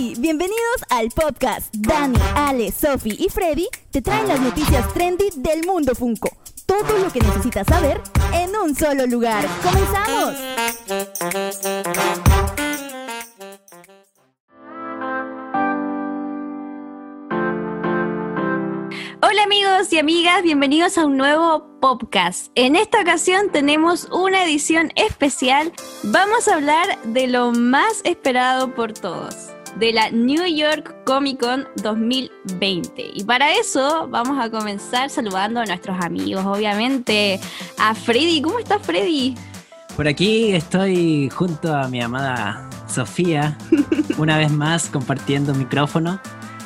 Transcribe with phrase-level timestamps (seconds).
[0.00, 0.56] Bienvenidos
[0.88, 1.74] al podcast.
[1.76, 6.30] Dani, Ale, Sophie y Freddy te traen las noticias trendy del mundo Funko.
[6.64, 8.00] Todo lo que necesitas saber
[8.32, 9.46] en un solo lugar.
[9.62, 10.36] ¡Comenzamos!
[19.22, 22.50] Hola amigos y amigas, bienvenidos a un nuevo podcast.
[22.54, 25.72] En esta ocasión tenemos una edición especial.
[26.04, 31.66] Vamos a hablar de lo más esperado por todos, de la New York Comic Con
[31.82, 33.10] 2020.
[33.14, 37.40] Y para eso vamos a comenzar saludando a nuestros amigos, obviamente.
[37.78, 39.34] A Freddy, ¿cómo estás Freddy?
[39.96, 43.56] Por aquí estoy junto a mi amada Sofía,
[44.18, 46.20] una vez más compartiendo micrófono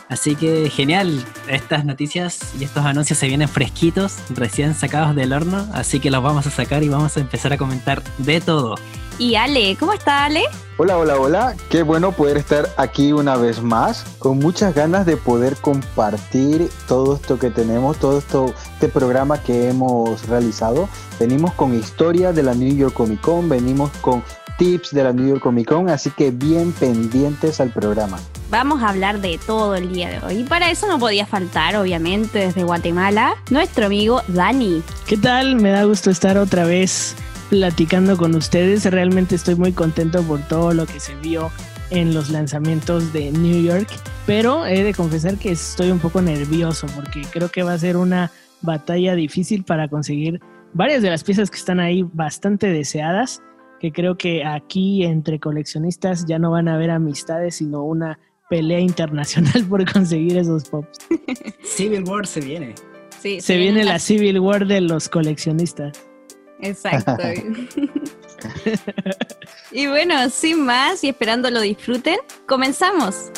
[0.08, 5.66] Así que genial, estas noticias y estos anuncios se vienen fresquitos, recién sacados del horno,
[5.72, 8.76] así que los vamos a sacar y vamos a empezar a comentar de todo.
[9.18, 10.42] Y Ale, ¿cómo está Ale?
[10.76, 11.56] Hola, hola, hola.
[11.70, 17.14] Qué bueno poder estar aquí una vez más, con muchas ganas de poder compartir todo
[17.14, 20.88] esto que tenemos, todo esto, este programa que hemos realizado.
[21.20, 24.24] Venimos con historia de la New York Comic Con, venimos con
[24.58, 28.18] tips de la New York Comic Con, así que bien pendientes al programa.
[28.50, 30.40] Vamos a hablar de todo el día de hoy.
[30.40, 34.82] Y para eso no podía faltar, obviamente, desde Guatemala, nuestro amigo Dani.
[35.06, 35.54] ¿Qué tal?
[35.54, 37.14] Me da gusto estar otra vez
[37.48, 38.84] platicando con ustedes.
[38.84, 41.50] Realmente estoy muy contento por todo lo que se vio
[41.90, 43.88] en los lanzamientos de New York.
[44.26, 47.96] Pero he de confesar que estoy un poco nervioso porque creo que va a ser
[47.96, 48.30] una
[48.62, 50.40] batalla difícil para conseguir
[50.72, 53.42] varias de las piezas que están ahí bastante deseadas
[53.84, 58.80] que creo que aquí entre coleccionistas ya no van a haber amistades, sino una pelea
[58.80, 60.98] internacional por conseguir esos pops.
[61.62, 62.74] Civil War se viene.
[63.20, 66.00] Sí, se, viene, la Civil War de los coleccionistas.
[66.60, 67.16] Exacto.
[69.70, 73.30] y bueno, sin más y esperando lo disfruten, comenzamos.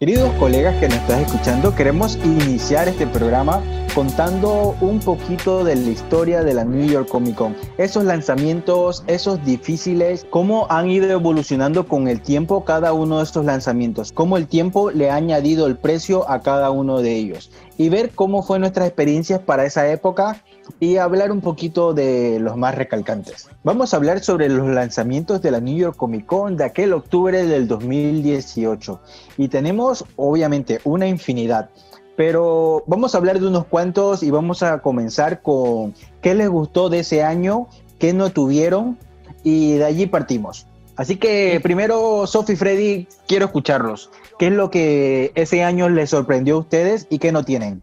[0.00, 3.60] Queridos colegas que nos estás escuchando, queremos iniciar este programa
[3.96, 7.56] contando un poquito de la historia de la New York Comic Con.
[7.78, 13.44] Esos lanzamientos, esos difíciles, cómo han ido evolucionando con el tiempo cada uno de estos
[13.44, 17.88] lanzamientos, cómo el tiempo le ha añadido el precio a cada uno de ellos y
[17.88, 20.44] ver cómo fue nuestras experiencias para esa época
[20.80, 23.48] y hablar un poquito de los más recalcantes.
[23.64, 27.46] Vamos a hablar sobre los lanzamientos de la New York Comic Con de aquel octubre
[27.46, 29.00] del 2018.
[29.36, 31.70] Y tenemos obviamente una infinidad,
[32.16, 36.88] pero vamos a hablar de unos cuantos y vamos a comenzar con qué les gustó
[36.88, 37.68] de ese año,
[37.98, 38.98] qué no tuvieron
[39.44, 40.66] y de allí partimos.
[40.96, 44.10] Así que primero, Sophie y Freddy, quiero escucharlos.
[44.36, 47.82] ¿Qué es lo que ese año les sorprendió a ustedes y qué no tienen?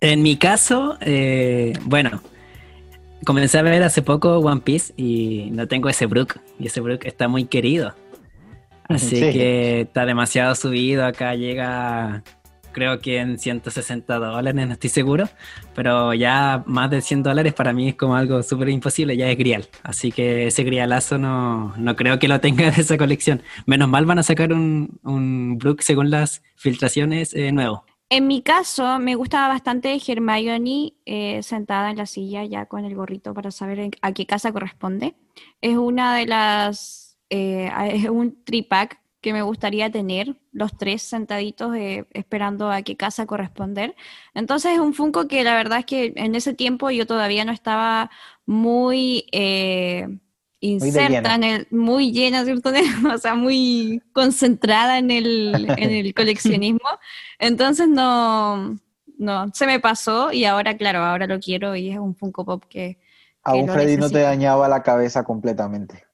[0.00, 2.20] En mi caso, eh, bueno,
[3.24, 6.40] comencé a ver hace poco One Piece y no tengo ese Brook.
[6.58, 7.94] Y ese Brook está muy querido.
[8.88, 11.06] Así que está demasiado subido.
[11.06, 12.22] Acá llega,
[12.72, 15.28] creo que en 160 dólares, no estoy seguro.
[15.74, 19.16] Pero ya más de 100 dólares para mí es como algo súper imposible.
[19.16, 19.66] Ya es Grial.
[19.82, 23.42] Así que ese Grialazo no, no creo que lo tenga de esa colección.
[23.64, 27.84] Menos mal van a sacar un, un Brook según las filtraciones eh, nuevo.
[28.08, 32.94] En mi caso, me gustaba bastante Hermione eh, sentada en la silla ya con el
[32.94, 35.16] gorrito para saber a qué casa corresponde.
[35.60, 41.74] Es una de las, eh, es un tripack que me gustaría tener, los tres sentaditos
[41.74, 43.96] eh, esperando a qué casa corresponder.
[44.34, 47.50] Entonces es un Funko que la verdad es que en ese tiempo yo todavía no
[47.52, 48.10] estaba
[48.46, 49.26] muy
[50.60, 52.72] inserta, muy, en el, muy llena, ¿cierto?
[53.14, 56.88] o sea, muy concentrada en el, en el coleccionismo.
[57.38, 58.76] Entonces no,
[59.18, 62.64] no, se me pasó y ahora, claro, ahora lo quiero y es un Funko Pop
[62.68, 62.98] que...
[63.42, 66.04] Aún Freddy no te dañaba la cabeza completamente.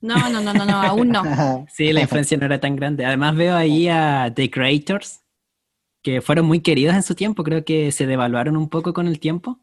[0.00, 1.22] No, no, no, no, no, aún no.
[1.72, 3.04] sí, la influencia no era tan grande.
[3.04, 5.22] Además veo ahí a The Creators,
[6.02, 9.20] que fueron muy queridos en su tiempo, creo que se devaluaron un poco con el
[9.20, 9.60] tiempo,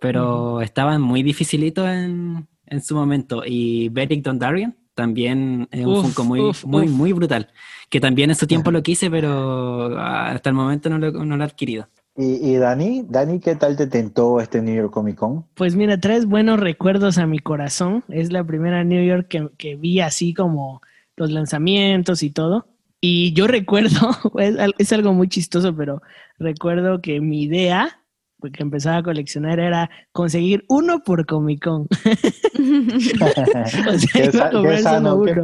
[0.00, 3.42] pero estaban muy dificilitos en, en su momento.
[3.44, 7.48] Y Beric Dondarrion también es un Funko muy, muy, muy brutal.
[7.90, 11.42] Que también en su tiempo lo quise, pero hasta el momento no lo, no lo
[11.44, 11.88] he adquirido.
[12.16, 13.04] ¿Y, ¿Y, Dani?
[13.06, 15.44] ¿Dani qué tal te tentó este New York Comic Con?
[15.54, 18.04] Pues mira, traes buenos recuerdos a mi corazón.
[18.08, 20.80] Es la primera New York que, que vi así como
[21.16, 22.66] los lanzamientos y todo.
[23.00, 26.00] Y yo recuerdo, es, es algo muy chistoso, pero
[26.38, 28.00] recuerdo que mi idea
[28.40, 31.88] que empezaba a coleccionar era conseguir uno por Comic Con.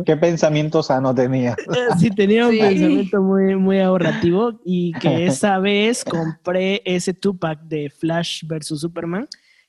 [0.05, 1.57] ¿Qué, pensamiento sano tenía?
[1.99, 7.91] sí, tenía un pensamiento muy, muy ahorrativo y que esa vez compré ese two-pack de
[7.91, 9.27] Flash versus Superman,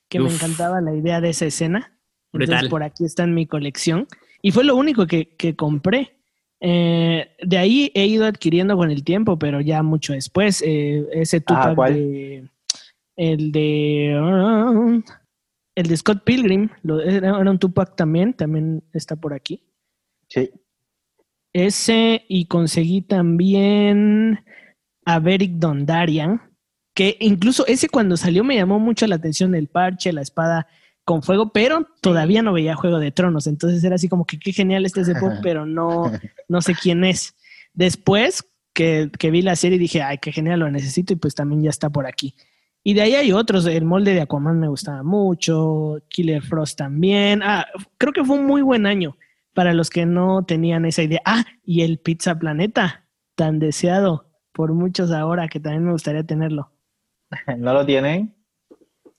[0.10, 1.98] que me encantaba la idea de esa escena.
[2.34, 4.08] Entonces por aquí está en mi colección.
[4.42, 6.18] Y fue lo único que, que compré.
[6.60, 10.64] Eh, de ahí he ido adquiriendo con el tiempo, pero ya mucho después.
[10.66, 12.50] Eh, ese Tupac de.
[13.16, 15.04] El de.
[15.76, 16.70] el de Scott Pilgrim.
[17.06, 18.34] era, un Tupac también.
[18.34, 19.64] También está por aquí.
[20.28, 20.52] Sí.
[21.54, 22.26] Ese.
[22.28, 24.44] Y conseguí también
[25.06, 26.42] a Beric Dondarian.
[26.96, 30.68] Que incluso ese cuando salió me llamó mucho la atención el parche, la espada
[31.06, 33.48] con fuego, pero todavía no veía Juego de Tronos.
[33.48, 36.12] Entonces era así como que qué genial este Zeppot, pero no,
[36.48, 37.36] no sé quién es.
[37.74, 41.70] Después que, vi la serie dije, ay, qué genial, lo necesito y pues también ya
[41.70, 42.36] está por aquí.
[42.86, 47.42] Y de ahí hay otros, el molde de Aquaman me gustaba mucho, Killer Frost también.
[47.42, 47.66] Ah,
[47.98, 49.18] creo que fue un muy buen año
[49.54, 51.22] para los que no tenían esa idea.
[51.24, 56.72] Ah, y el Pizza Planeta, tan deseado por muchos ahora que también me gustaría tenerlo.
[57.58, 58.36] ¿No lo tienen?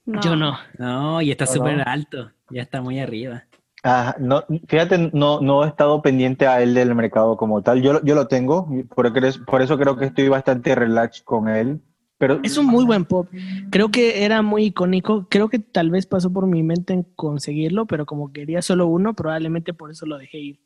[0.05, 0.57] Yo no.
[0.77, 3.45] No, y está súper alto, ya está muy arriba.
[3.83, 7.81] Ah, no, fíjate, no, no he estado pendiente a él del mercado como tal.
[7.81, 9.11] Yo, yo lo tengo, por,
[9.45, 11.81] por eso creo que estoy bastante relax con él.
[12.17, 12.39] Pero...
[12.43, 13.27] Es un muy buen pop.
[13.71, 15.27] Creo que era muy icónico.
[15.29, 19.13] Creo que tal vez pasó por mi mente en conseguirlo, pero como quería solo uno,
[19.15, 20.59] probablemente por eso lo dejé ir.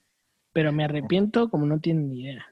[0.54, 2.46] Pero me arrepiento como no tienen ni idea.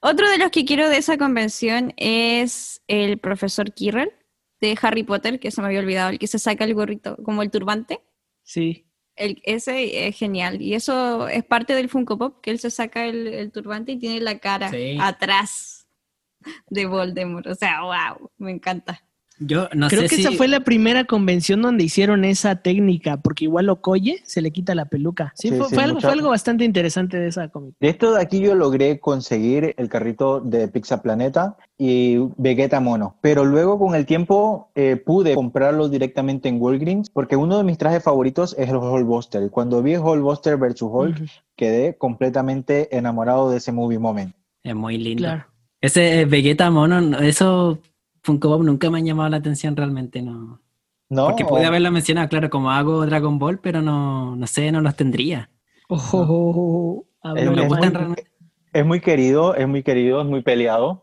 [0.00, 4.12] Otro de los que quiero de esa convención es el profesor Kirrell
[4.60, 7.42] de Harry Potter, que se me había olvidado, el que se saca el gorrito, como
[7.42, 8.00] el turbante.
[8.42, 8.86] Sí.
[9.16, 10.60] El, ese es genial.
[10.60, 14.20] Y eso es parte del Funko Pop, que él se saca el, turbante y tiene
[14.20, 14.70] la cara
[15.00, 15.79] atrás
[16.68, 17.46] de Voldemort.
[17.46, 19.00] O sea, wow, me encanta.
[19.42, 23.70] Yo no Creo que esa fue la primera convención donde hicieron esa técnica, porque igual
[23.70, 25.32] Okoye se le quita la peluca.
[25.34, 27.74] Sí, fue, algo, fue, algo, bastante interesante de esa cómic.
[27.80, 33.16] De esto de aquí yo logré conseguir el carrito de Pizza Planeta y Vegeta Mono,
[33.22, 37.78] pero luego con el tiempo eh, pude comprarlo directamente en Walgreens, porque uno de mis
[37.78, 39.50] trajes favoritos es el Hulkbuster.
[39.50, 44.34] Cuando vi Hulkbuster versus Hulk, quedé completamente enamorado de ese movie moment.
[44.62, 45.42] Es muy lindo.
[45.80, 47.78] Ese Vegeta Mono, eso
[48.22, 50.60] Funko Pop nunca me han llamado la atención realmente, no.
[51.08, 51.26] No.
[51.26, 54.94] Porque pude haberlo mencionado, claro, como hago Dragon Ball, pero no, no sé, no los
[54.94, 55.50] tendría.
[55.88, 57.04] Oh,
[57.34, 58.26] es, me gustan realmente.
[58.72, 61.02] Es muy querido, es muy querido, es muy peleado.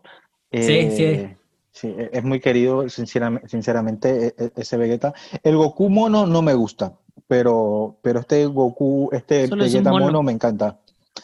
[0.53, 1.03] sí, sí.
[1.03, 1.37] Eh,
[1.71, 5.13] sí, es muy querido, sinceramente, sinceramente, e, e, ese Vegeta.
[5.43, 6.93] El Goku mono no me gusta,
[7.27, 10.23] pero, pero este Goku, este Vegeta mono.
[10.23, 10.79] me encanta.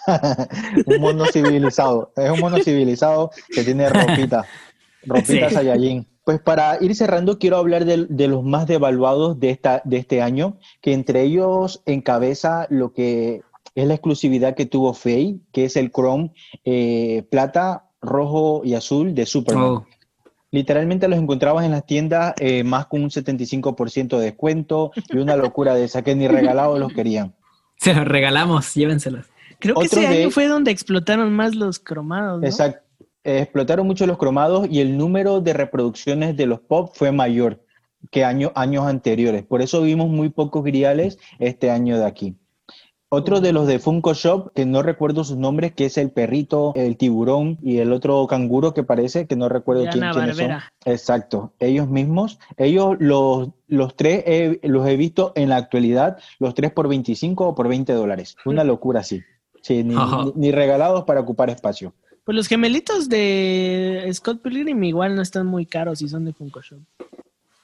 [0.86, 2.12] un mono civilizado.
[2.16, 4.46] Es un mono civilizado que tiene ropita.
[5.06, 6.08] Ropita Saiyajin.
[6.24, 10.58] Pues para ir cerrando, quiero hablar de, los más devaluados de, esta, de este año,
[10.82, 13.42] que entre ellos encabeza lo que
[13.76, 16.32] es la exclusividad que tuvo Faye, que es el Chrome
[16.64, 19.66] eh, plata, rojo y azul de Superman.
[19.66, 19.88] Oh.
[20.52, 25.36] Literalmente los encontrabas en las tiendas eh, más con un 75% de descuento y una
[25.36, 27.36] locura de esa que ni regalados los querían.
[27.78, 29.33] Se los regalamos, llévenselos.
[29.64, 32.42] Creo que ese año fue donde explotaron más los cromados.
[32.42, 32.48] ¿no?
[32.48, 32.84] Exacto
[33.24, 37.64] explotaron mucho los cromados y el número de reproducciones de los pop fue mayor
[38.12, 39.44] que años anteriores.
[39.44, 42.36] Por eso vimos muy pocos griales este año de aquí.
[43.08, 46.74] Otro de los de Funko Shop, que no recuerdo sus nombres, que es el perrito,
[46.76, 50.52] el tiburón y el otro canguro que parece, que no recuerdo quién, quiénes son.
[50.84, 52.40] Exacto, ellos mismos.
[52.58, 57.54] Ellos, los, los tres, los he visto en la actualidad, los tres por 25 o
[57.54, 58.36] por 20 dólares.
[58.46, 59.22] Una locura así.
[59.64, 61.94] Sí, ni regalados para ocupar espacio.
[62.26, 66.62] Pues los gemelitos de Scott Pilgrim igual no están muy caros y son de Funko
[66.62, 66.80] Shop.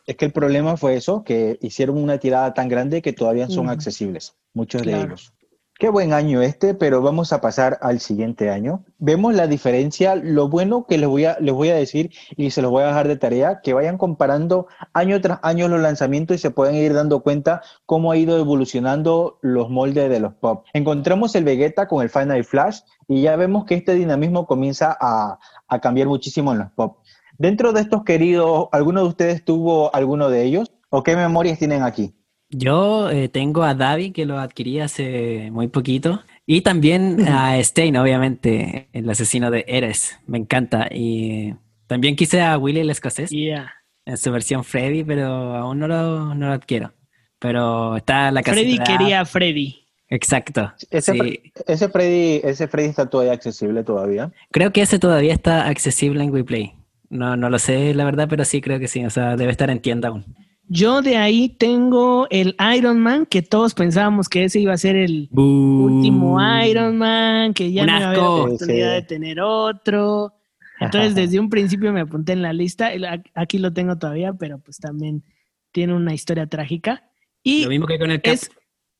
[0.07, 3.69] Es que el problema fue eso, que hicieron una tirada tan grande que todavía son
[3.69, 5.33] accesibles, muchos de ellos.
[5.79, 8.83] Qué buen año este, pero vamos a pasar al siguiente año.
[8.97, 12.61] Vemos la diferencia, lo bueno que les voy a, les voy a decir y se
[12.61, 16.37] los voy a dejar de tarea, que vayan comparando año tras año los lanzamientos y
[16.37, 20.65] se pueden ir dando cuenta cómo ha ido evolucionando los moldes de los pop.
[20.73, 25.39] Encontramos el Vegeta con el Final Flash y ya vemos que este dinamismo comienza a,
[25.69, 26.97] a cambiar muchísimo en los pop.
[27.37, 30.73] Dentro de estos queridos, ¿alguno de ustedes tuvo alguno de ellos?
[30.89, 32.18] ¿O qué memorias tienen aquí?
[32.49, 36.23] Yo eh, tengo a Davi, que lo adquirí hace muy poquito.
[36.45, 40.17] Y también a Stein, obviamente, el asesino de Eres.
[40.25, 40.87] Me encanta.
[40.91, 41.53] Y
[41.87, 43.31] también quise a Willy el escocés.
[43.31, 46.93] En su versión Freddy, pero aún no lo, no lo adquiero.
[47.37, 48.57] Pero está la casa.
[48.57, 49.85] Freddy quería a Freddy.
[50.09, 50.73] Exacto.
[50.89, 54.31] Ese, ese, Freddy, ese Freddy está todavía accesible todavía.
[54.51, 56.73] Creo que ese todavía está accesible en WePlay.
[57.09, 59.05] No, no lo sé, la verdad, pero sí creo que sí.
[59.05, 60.25] O sea, debe estar en tienda aún.
[60.71, 64.95] Yo de ahí tengo el Iron Man, que todos pensábamos que ese iba a ser
[64.95, 70.35] el último Iron Man, que ya no iba a haber oportunidad de tener otro.
[70.79, 72.91] Entonces, desde un principio me apunté en la lista.
[73.33, 75.23] Aquí lo tengo todavía, pero pues también
[75.71, 77.09] tiene una historia trágica.
[77.41, 78.37] Y lo mismo que con el Cap.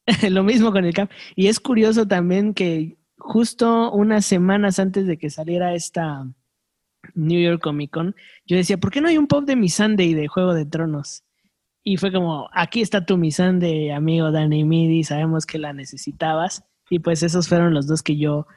[0.30, 1.12] lo mismo con el Cap.
[1.36, 6.28] Y es curioso también que justo unas semanas antes de que saliera esta
[7.14, 8.16] New York Comic Con,
[8.48, 11.24] yo decía, ¿por qué no hay un pop de mi Sunday de Juego de Tronos?
[11.84, 16.64] Y fue como, aquí está tu mi Sunday, amigo Danny Midi, sabemos que la necesitabas.
[16.90, 18.48] Y pues esos fueron los dos que yo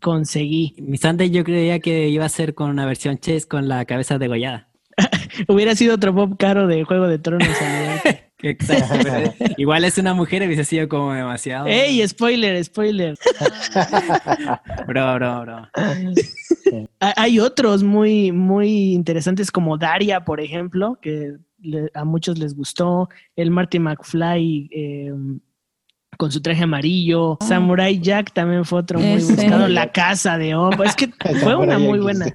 [0.00, 0.74] conseguí.
[0.78, 4.18] Mi Sunday yo creía que iba a ser con una versión chess con la cabeza
[4.18, 4.68] degollada.
[5.48, 7.48] Hubiera sido otro pop caro de Juego de Tronos.
[8.40, 9.34] Exacto.
[9.56, 11.66] igual es una mujer y hubiese sido como demasiado.
[11.66, 12.06] ¡Ey!
[12.06, 13.18] Spoiler, spoiler.
[14.86, 15.68] bro, bro, bro.
[17.00, 21.36] Hay otros muy, muy interesantes como Daria, por ejemplo, que
[21.94, 23.08] a muchos les gustó.
[23.36, 25.12] El Marty McFly eh,
[26.16, 27.38] con su traje amarillo.
[27.40, 29.68] Samurai Jack también fue otro muy buscado.
[29.68, 30.84] La casa de Opa.
[30.84, 31.08] Es que
[31.42, 32.26] fue una muy buena.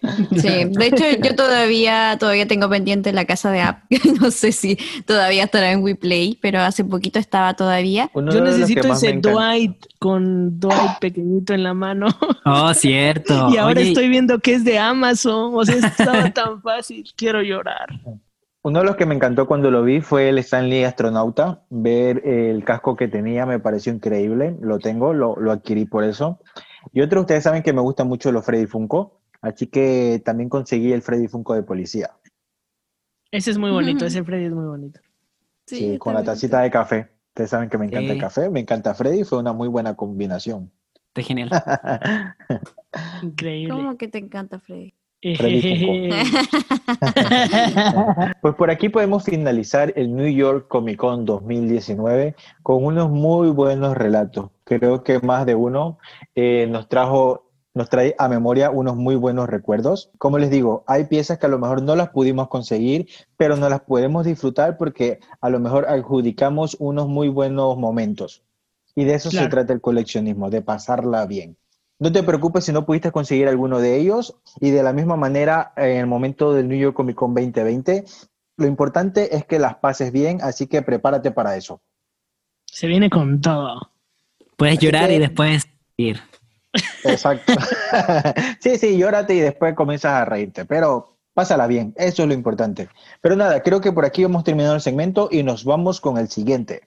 [0.00, 3.82] Sí, de hecho yo todavía todavía tengo pendiente la casa de App.
[4.20, 8.10] no sé si todavía estará en WePlay, pero hace poquito estaba todavía.
[8.14, 12.08] yo necesito ese Dwight con Dwight pequeñito en la mano.
[12.50, 13.50] Oh, cierto.
[13.52, 15.52] y ahora estoy viendo que es de Amazon.
[15.54, 17.04] O sea, estaba tan fácil.
[17.14, 17.88] Quiero llorar.
[18.68, 21.62] Uno de los que me encantó cuando lo vi fue el Stanley astronauta.
[21.70, 24.58] Ver el casco que tenía me pareció increíble.
[24.60, 26.38] Lo tengo, lo, lo adquirí por eso.
[26.92, 29.22] Y otro, ustedes saben que me gusta mucho los Freddy Funko.
[29.40, 32.10] Así que también conseguí el Freddy Funko de policía.
[33.30, 35.00] Ese es muy bonito, ese Freddy es muy bonito.
[35.64, 37.08] Sí, con la tacita de café.
[37.28, 40.70] Ustedes saben que me encanta el café, me encanta Freddy, fue una muy buena combinación.
[41.06, 41.48] Está genial.
[43.22, 43.72] Increíble.
[43.74, 44.92] ¿Cómo que te encanta Freddy?
[48.40, 53.96] Pues por aquí podemos finalizar el New York Comic Con 2019 con unos muy buenos
[53.96, 54.50] relatos.
[54.64, 55.98] Creo que más de uno
[56.34, 57.44] eh, nos trajo
[57.74, 60.10] nos trae a memoria unos muy buenos recuerdos.
[60.18, 63.68] Como les digo, hay piezas que a lo mejor no las pudimos conseguir, pero no
[63.68, 68.42] las podemos disfrutar porque a lo mejor adjudicamos unos muy buenos momentos.
[68.96, 71.56] Y de eso se trata el coleccionismo, de pasarla bien.
[71.98, 74.36] No te preocupes si no pudiste conseguir alguno de ellos.
[74.60, 78.04] Y de la misma manera, en el momento del New York Comic Con 2020,
[78.56, 81.80] lo importante es que las pases bien, así que prepárate para eso.
[82.66, 83.90] Se viene con todo.
[84.56, 86.20] Puedes llorar y después ir.
[87.04, 87.52] Exacto.
[88.60, 92.88] sí, sí, llórate y después comienzas a reírte, pero pásala bien, eso es lo importante.
[93.20, 96.28] Pero nada, creo que por aquí hemos terminado el segmento y nos vamos con el
[96.28, 96.82] siguiente.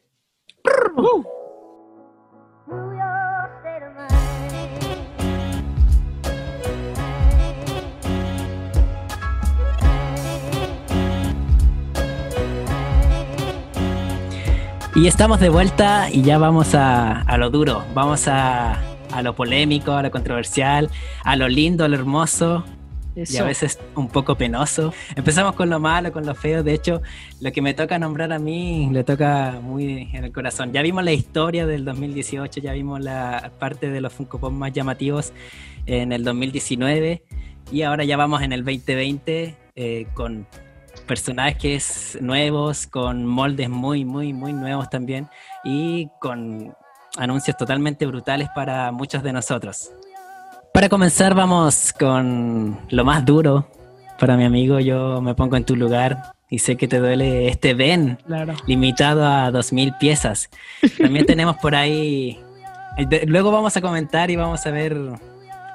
[14.95, 18.79] Y estamos de vuelta y ya vamos a, a lo duro, vamos a
[19.11, 20.89] a lo polémico, a lo controversial,
[21.23, 22.63] a lo lindo, a lo hermoso.
[23.13, 24.93] Y a veces un poco penoso.
[25.17, 26.63] Empezamos con lo malo, con lo feo.
[26.63, 27.01] De hecho,
[27.41, 30.71] lo que me toca nombrar a mí le toca muy en el corazón.
[30.71, 34.71] Ya vimos la historia del 2018, ya vimos la parte de los Funko Pop más
[34.71, 35.33] llamativos
[35.87, 37.21] en el 2019
[37.69, 40.47] y ahora ya vamos en el 2020 eh, con
[41.11, 45.27] personajes nuevos, con moldes muy, muy, muy nuevos también
[45.61, 46.73] y con
[47.17, 49.91] anuncios totalmente brutales para muchos de nosotros.
[50.73, 53.67] Para comenzar vamos con lo más duro.
[54.17, 57.73] Para mi amigo yo me pongo en tu lugar y sé que te duele este
[57.73, 58.17] Ben
[58.65, 60.49] limitado a 2.000 piezas.
[60.97, 62.39] También tenemos por ahí...
[63.27, 64.95] Luego vamos a comentar y vamos a ver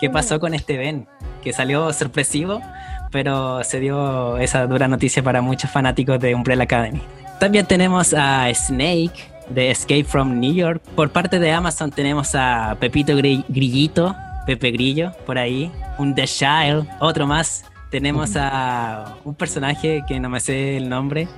[0.00, 1.06] qué pasó con este Ben,
[1.42, 2.62] que salió sorpresivo,
[3.10, 7.00] pero se dio esa dura noticia para muchos fanáticos de Umbrella Academy.
[7.38, 10.82] También tenemos a Snake, de Escape from New York.
[10.94, 15.70] Por parte de Amazon tenemos a Pepito Grillito, Pepe Grillo, por ahí.
[15.98, 17.64] Un The Child, otro más.
[17.90, 21.28] Tenemos a un personaje que no me sé el nombre,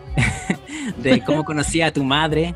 [0.96, 2.54] de cómo conocía a tu madre.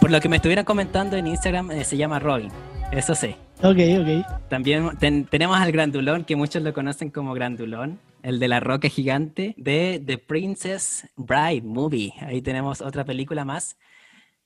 [0.00, 2.50] por lo que me estuvieran comentando en Instagram, eh, se llama Robin.
[2.90, 3.36] Eso sé.
[3.62, 4.48] Ok, ok.
[4.48, 4.90] También
[5.30, 10.02] tenemos al Grandulón, que muchos lo conocen como Grandulón, el de la roca gigante, de
[10.04, 12.14] The Princess Bride Movie.
[12.20, 13.76] Ahí tenemos otra película más.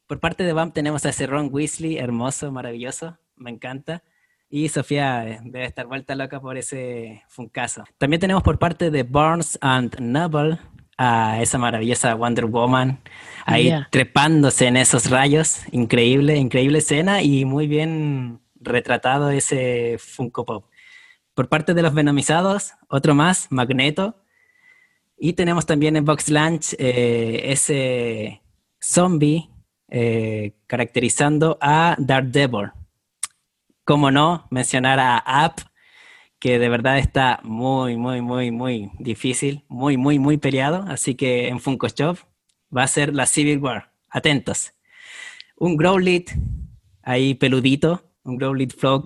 [0.09, 4.03] Por parte de BAM tenemos a ese Ron Weasley, hermoso, maravilloso, me encanta.
[4.51, 7.85] Y Sofía eh, debe estar vuelta loca por ese funcazo.
[7.99, 10.59] También tenemos por parte de Barnes and Noble
[10.97, 12.99] a esa maravillosa Wonder Woman
[13.47, 15.61] ahí trepándose en esos rayos.
[15.71, 20.65] Increíble, increíble escena y muy bien retratado ese Funko Pop.
[21.39, 24.17] Por parte de los venomizados, otro más, Magneto,
[25.17, 28.43] Y tenemos también en Box Lunch eh, ese
[28.81, 29.49] zombie
[29.89, 32.73] eh, caracterizando a Daredevil.
[33.85, 35.61] Como no, mencionar a App,
[36.41, 40.85] que de verdad está muy, muy, muy, muy difícil, muy, muy, muy peleado.
[40.89, 42.19] Así que en Funko Shop
[42.77, 43.93] va a ser la Civil War.
[44.11, 44.73] Atentos.
[45.57, 46.33] Un Growlit
[47.05, 49.05] ahí peludito, un Growlit Frog.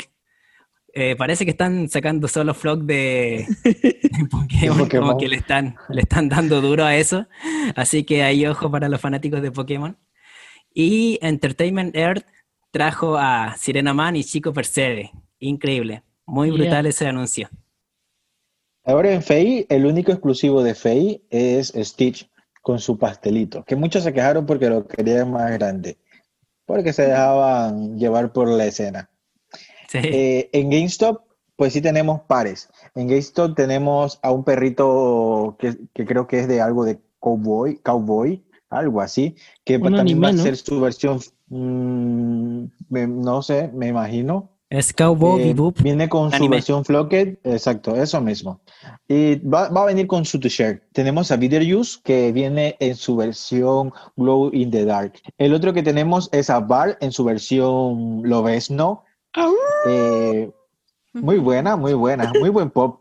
[0.95, 3.47] Eh, parece que están sacando solo Frog de,
[4.31, 7.27] Pokémon, como que le están, le están dando duro a eso.
[7.75, 9.97] Así que hay ojo para los fanáticos de Pokémon.
[10.75, 12.27] Y Entertainment Earth
[12.71, 15.13] trajo a Sirena Man y Chico Percebe.
[15.39, 16.03] Increíble.
[16.27, 17.49] Muy brutal ese anuncio.
[18.85, 22.29] Ahora en Fei, el único exclusivo de Fei es Stitch
[22.63, 25.99] con su pastelito, que muchos se quejaron porque lo querían más grande,
[26.65, 29.09] porque se dejaban llevar por la escena.
[29.95, 31.23] Eh, en GameStop,
[31.57, 32.69] pues sí tenemos pares.
[32.95, 38.43] En GameStop tenemos a un perrito que, creo que es de algo de cowboy, cowboy,
[38.71, 44.95] algo así, que también va a ser su versión, mm, no sé, me imagino, es
[44.95, 48.63] Cowboy eh, Viene con su versión Flocked, exacto, eso mismo.
[49.07, 50.83] Y va, a venir con su t-shirt.
[50.95, 55.13] Tenemos a Use que viene en su versión Glow in the Dark.
[55.37, 59.05] El otro que tenemos es a Bar en su versión Lobesno.
[59.87, 60.51] Eh,
[61.13, 63.01] muy buena, muy buena, muy buen pop.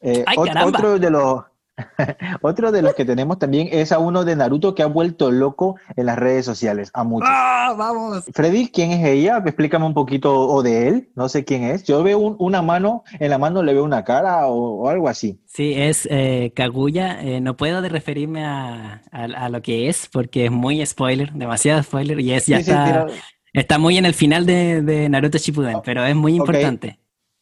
[0.00, 1.44] Eh, otro de los
[2.42, 5.76] Otro de los que tenemos también es a uno de Naruto que ha vuelto loco
[5.96, 7.28] en las redes sociales, a muchos.
[7.30, 8.24] ¡Ah, vamos!
[8.32, 9.42] Freddy, ¿quién es ella?
[9.44, 11.84] Explícame un poquito o de él, no sé quién es.
[11.84, 15.40] Yo veo una mano, en la mano le veo una cara o, algo así.
[15.46, 17.20] Sí, es eh, Kaguya.
[17.22, 19.02] Eh, no puedo de referirme a,
[19.50, 23.06] lo que es porque es muy spoiler, demasiado spoiler y es ya está,
[23.52, 26.98] está muy en el final de, Naruto Shippuden, pero es muy importante.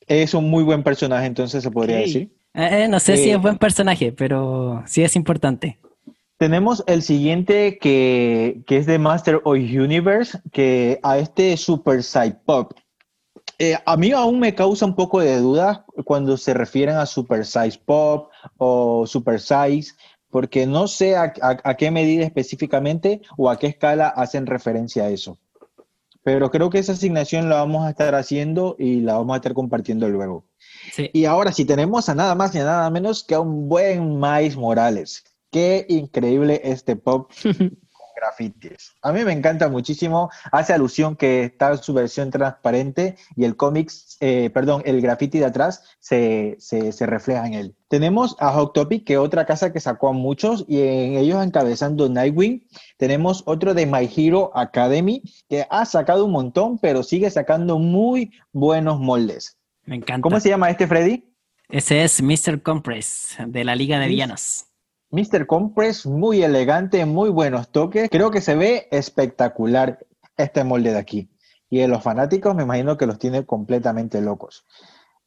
[0.06, 2.30] Es un muy buen personaje, entonces se podría decir.
[2.54, 5.78] Eh, eh, no sé si es eh, buen personaje, pero sí es importante.
[6.38, 12.72] Tenemos el siguiente que, es de Master of Universe, que a este Super Side Pop.
[13.84, 17.80] a mí aún me causa un poco de duda cuando se refieren a Super Size
[17.84, 19.94] Pop o Super Size,
[20.30, 25.10] porque no sé a, a, qué medida específicamente o a qué escala hacen referencia a
[25.10, 25.38] eso.
[26.22, 29.54] Pero creo que esa asignación la vamos a estar haciendo y la vamos a estar
[29.54, 30.44] compartiendo luego.
[31.12, 34.18] Y ahora si tenemos a nada más ni a nada menos que a un buen
[34.18, 35.24] Miles Morales.
[35.50, 37.30] Qué increíble este pop
[38.18, 38.94] grafitis.
[39.02, 40.30] A mí me encanta muchísimo.
[40.52, 45.46] Hace alusión que está su versión transparente y el cómic, eh, perdón, el graffiti de
[45.46, 47.76] atrás se, se, refleja en él.
[47.88, 52.08] Tenemos a Hot Topic, que otra casa que sacó a muchos, y en ellos encabezando
[52.08, 52.66] Nightwing.
[52.96, 58.32] Tenemos otro de My Hero Academy, que ha sacado un montón, pero sigue sacando muy
[58.52, 59.56] buenos moldes.
[59.84, 60.22] Me encanta.
[60.22, 61.24] ¿Cómo se llama este, Freddy?
[61.70, 62.62] Ese es Mr.
[62.62, 64.67] Compress, de la Liga de Villanos.
[65.10, 65.46] Mr.
[65.46, 68.08] Compress, muy elegante, muy buenos toques.
[68.10, 69.98] Creo que se ve espectacular
[70.36, 71.30] este molde de aquí.
[71.70, 74.66] Y en los fanáticos me imagino que los tiene completamente locos.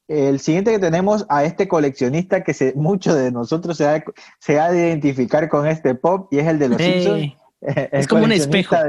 [0.08, 4.04] El siguiente que tenemos a este coleccionista que se, muchos de nosotros se ha,
[4.40, 7.34] se ha de identificar con este pop y es el de los Simpsons.
[7.92, 8.76] Es como un espejo.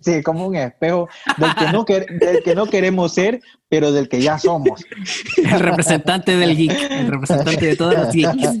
[0.00, 4.20] Sí, como un espejo del que, no del que no queremos ser, pero del que
[4.20, 4.84] ya somos.
[5.36, 8.58] El representante del geek, el representante de todos los geeks.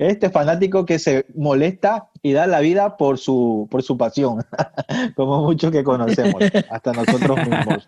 [0.00, 4.44] Este fanático que se molesta y da la vida por su, por su pasión,
[5.14, 7.86] como muchos que conocemos, hasta nosotros mismos.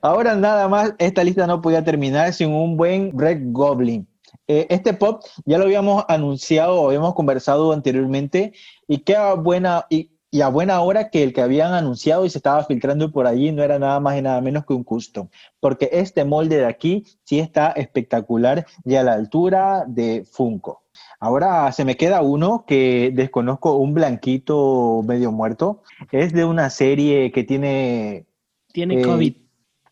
[0.00, 4.09] Ahora nada más, esta lista no podía terminar sin un buen Red Goblin.
[4.52, 8.52] Eh, este pop ya lo habíamos anunciado habíamos conversado anteriormente
[8.88, 10.10] y qué buena y,
[10.42, 13.62] a buena hora que el que habían anunciado y se estaba filtrando por allí no
[13.62, 15.28] era nada más y nada menos que un custom,
[15.60, 20.82] porque este molde de aquí sí está espectacular y a la altura de Funko.
[21.20, 25.82] Ahora se me queda uno que desconozco, un blanquito medio muerto.
[26.10, 28.26] Es de una serie que tiene...
[28.72, 29.36] Tiene eh, COVID.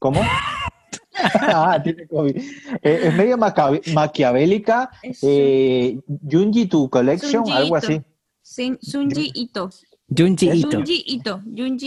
[0.00, 0.20] ¿Cómo?
[1.34, 2.36] ah, tiene COVID.
[2.36, 4.90] Eh, es medio maquiavélica.
[5.22, 5.98] Eh,
[6.30, 8.00] Junji to Collection, algo así.
[8.42, 9.70] Sunji Ito.
[10.08, 10.70] Junji Ito.
[10.70, 11.42] Junji Ito.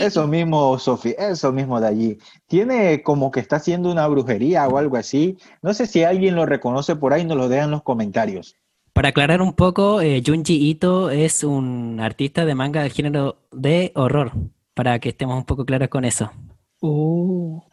[0.06, 2.18] eso mismo, Sofi, eso mismo de allí.
[2.46, 5.36] Tiene como que está haciendo una brujería o algo así.
[5.60, 8.56] No sé si alguien lo reconoce por ahí, nos lo dejan en los comentarios.
[8.92, 13.90] Para aclarar un poco, eh, Junji Ito es un artista de manga del género de
[13.94, 14.32] horror,
[14.74, 16.30] para que estemos un poco claros con eso.
[16.80, 17.64] Oh.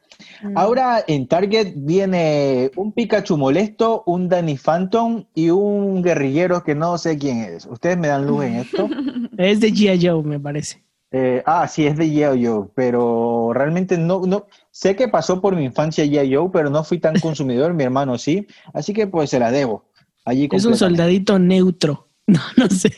[0.41, 0.57] Mm.
[0.57, 6.97] Ahora en Target viene un Pikachu molesto, un Danny Phantom y un guerrillero que no
[6.97, 7.65] sé quién es.
[7.65, 8.87] ¿Ustedes me dan luz en esto?
[9.37, 10.07] es de G.I.
[10.07, 10.83] Joe, me parece.
[11.11, 12.45] Eh, ah, sí, es de G.I.
[12.45, 16.35] Joe, pero realmente no, no, sé que pasó por mi infancia G.I.
[16.35, 19.89] Joe, pero no fui tan consumidor, mi hermano sí, así que pues se la debo.
[20.25, 22.05] Allí Es un soldadito neutro.
[22.29, 22.91] No, no sé.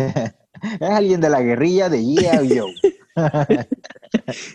[0.00, 2.64] es alguien de la guerrilla de Yeah Yo.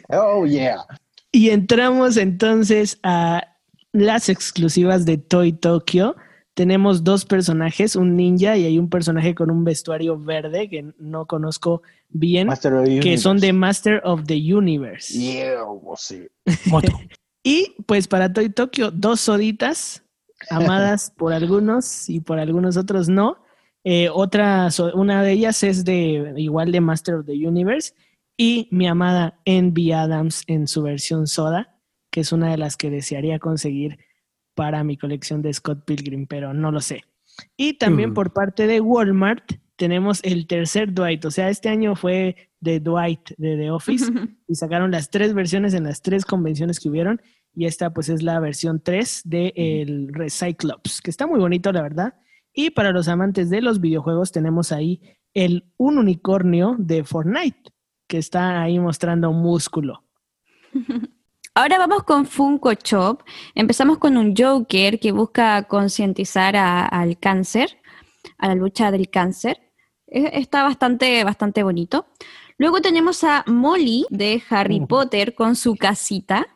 [0.09, 0.83] oh yeah.
[1.31, 3.55] Y entramos entonces a
[3.91, 6.15] las exclusivas de Toy Tokyo.
[6.55, 11.25] Tenemos dos personajes, un ninja y hay un personaje con un vestuario verde que no
[11.25, 13.53] conozco bien, Master of the que son de.
[13.53, 15.13] Master of the Universe.
[15.17, 15.63] Yeah,
[15.95, 16.27] sí.
[16.65, 16.99] Moto.
[17.43, 20.03] Y pues para Toy Tokyo, dos soditas,
[20.49, 23.37] amadas por algunos y por algunos otros no.
[23.85, 27.93] Eh, otra, una de ellas es de igual de Master of the Universe
[28.39, 31.77] y mi amada Envy Adams en su versión soda,
[32.09, 33.99] que es una de las que desearía conseguir
[34.55, 37.03] para mi colección de Scott Pilgrim, pero no lo sé.
[37.57, 38.13] Y también Mm.
[38.13, 43.31] por parte de Walmart tenemos el tercer Dwight, o sea, este año fue de Dwight
[43.37, 44.05] de The Office
[44.47, 47.21] y sacaron las tres versiones en las tres convenciones que hubieron
[47.53, 51.81] y esta pues es la versión 3 de el Recyclops, que está muy bonito la
[51.81, 52.13] verdad.
[52.53, 55.01] Y para los amantes de los videojuegos tenemos ahí
[55.33, 57.71] el un unicornio de Fortnite,
[58.09, 60.03] que está ahí mostrando músculo.
[61.55, 63.23] Ahora vamos con Funko Shop.
[63.55, 67.77] Empezamos con un Joker que busca concientizar al cáncer,
[68.37, 69.59] a la lucha del cáncer.
[70.07, 72.07] Está bastante, bastante bonito.
[72.57, 74.79] Luego tenemos a Molly de Harry.
[74.85, 76.47] Potter con su casita,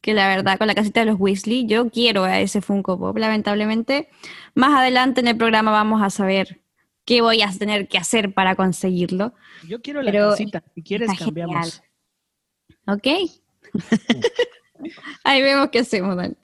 [0.00, 3.16] que la verdad, con la casita de los Weasley, yo quiero a ese Funko Pop,
[3.16, 4.08] lamentablemente.
[4.54, 6.61] Más adelante en el programa vamos a saber
[7.04, 9.32] qué voy a tener que hacer para conseguirlo.
[9.68, 11.82] Yo quiero la Pero casita, si quieres cambiamos.
[12.86, 13.06] ¿Ok?
[15.24, 16.34] Ahí vemos qué hacemos, Dani.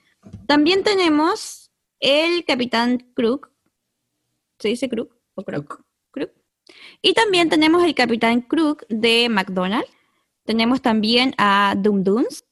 [0.47, 3.51] También tenemos el Capitán Crook.
[4.59, 5.83] ¿Se dice Crook o Crook?
[6.11, 6.31] Crook.
[7.01, 9.89] Y también tenemos el Capitán Crook de McDonald's.
[10.45, 12.43] Tenemos también a Dum Dums,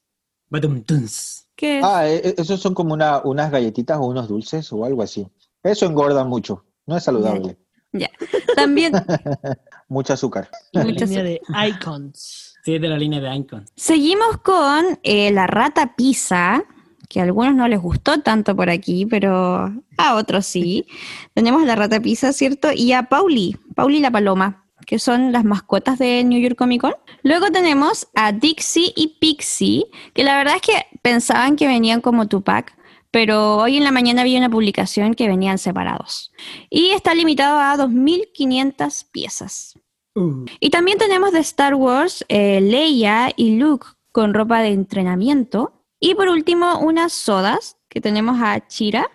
[0.49, 1.47] Badum tuns.
[1.55, 5.01] que es- Ah, e- esos son como una, unas galletitas o unos dulces o algo
[5.01, 5.27] así.
[5.63, 6.63] Eso engorda mucho.
[6.85, 7.57] No es saludable.
[7.99, 8.09] Ya.
[8.55, 8.93] También
[9.89, 10.49] Mucho azúcar.
[10.73, 12.55] La Muchas- línea de icons.
[12.63, 13.63] Sí, es de la línea de Icon.
[13.77, 16.65] seguimos con eh, la rata pizza,
[17.07, 20.85] que a algunos no les gustó tanto por aquí, pero a otros sí.
[21.33, 22.69] tenemos a la rata pizza, ¿cierto?
[22.73, 26.95] Y a Pauli, Pauli la paloma, que son las mascotas de New York Comic Con.
[27.23, 32.27] Luego tenemos a Dixie y Pixie, que la verdad es que pensaban que venían como
[32.27, 32.75] Tupac,
[33.17, 36.31] pero hoy en la mañana vi una publicación que venían separados.
[36.69, 39.73] Y está limitado a 2.500 piezas.
[40.13, 45.83] Uh, Y también tenemos de Star Wars eh, Leia y Luke con ropa de entrenamiento.
[45.99, 49.09] Y por último, unas sodas que tenemos a Chira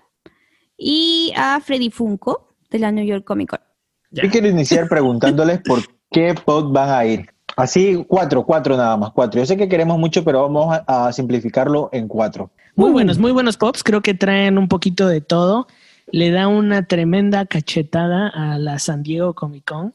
[0.76, 3.60] y a Freddy Funko de la New York Comic Con.
[4.10, 4.24] ya.
[4.24, 5.78] Yo quiero iniciar preguntándoles por
[6.10, 7.31] qué pod van a ir.
[7.56, 9.40] Así, cuatro, cuatro nada más, cuatro.
[9.40, 12.50] Yo sé que queremos mucho, pero vamos a, a simplificarlo en cuatro.
[12.76, 12.92] Muy Uh.
[12.92, 13.82] buenos, muy buenos pops.
[13.82, 15.66] Creo que traen un poquito de todo.
[16.10, 19.94] Le da una tremenda cachetada a la San Diego Comic Con,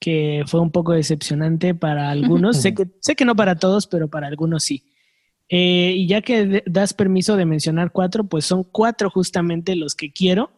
[0.00, 2.56] que fue un poco decepcionante para algunos.
[2.60, 4.84] sé, que, sé que no para todos, pero para algunos sí.
[5.48, 10.10] Eh, y ya que das permiso de mencionar cuatro, pues son cuatro justamente los que
[10.12, 10.50] quiero,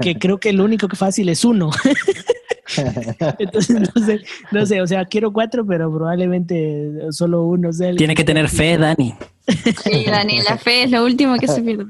[0.00, 1.70] que creo que el único que fácil es uno.
[3.38, 4.20] Entonces, no sé,
[4.52, 8.48] no sé, o sea, quiero cuatro, pero probablemente solo uno sea el Tiene que tener
[8.48, 9.14] fe, Dani.
[9.46, 11.86] Sí, Dani, la fe es lo último que se pierde.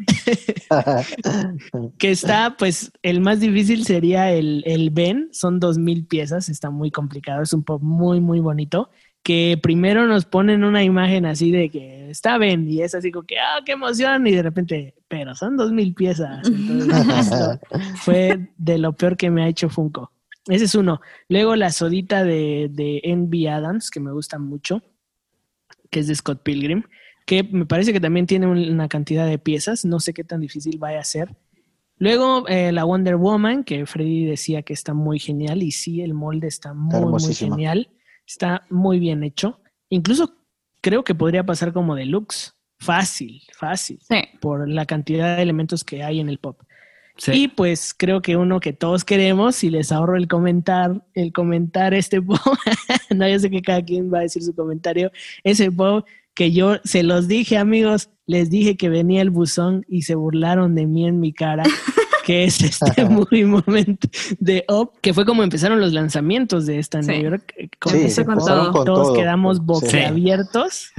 [1.98, 6.70] que está, pues, el más difícil sería el, el Ben, son dos mil piezas, está
[6.70, 8.90] muy complicado, es un pop muy, muy bonito,
[9.22, 13.26] que primero nos ponen una imagen así de que está Ben, y es así como
[13.26, 17.30] que, ah, qué emoción, y de repente, pero son dos mil piezas, entonces
[17.96, 20.12] fue de lo peor que me ha hecho Funko.
[20.48, 21.00] Ese es uno.
[21.28, 24.82] Luego la sodita de, de Envy Adams, que me gusta mucho,
[25.90, 26.82] que es de Scott Pilgrim,
[27.26, 30.40] que me parece que también tiene un- una cantidad de piezas, no sé qué tan
[30.40, 31.36] difícil vaya a ser.
[31.98, 36.14] Luego eh, la Wonder Woman, que Freddy decía que está muy genial, y sí, el
[36.14, 37.90] molde está muy, muy genial,
[38.26, 39.60] está muy bien hecho.
[39.90, 40.36] Incluso
[40.80, 44.16] creo que podría pasar como deluxe, fácil, fácil, Sí.
[44.40, 46.60] por la cantidad de elementos que hay en el pop.
[47.18, 47.32] Sí.
[47.34, 51.92] Y pues creo que uno que todos queremos, y les ahorro el comentar, el comentar
[51.92, 52.38] este pop,
[53.14, 55.10] no, yo sé que cada quien va a decir su comentario,
[55.44, 60.02] ese pop que yo se los dije amigos, les dije que venía el buzón y
[60.02, 61.64] se burlaron de mí en mi cara,
[62.24, 64.06] que es este muy momento
[64.38, 67.10] de Up, que fue como empezaron los lanzamientos de esta Sí.
[67.10, 67.52] New York.
[67.56, 68.70] eh, con Sí, ese con todo.
[68.70, 69.14] con Todos todo.
[69.16, 69.62] quedamos Sí.
[69.66, 70.92] boquiabiertos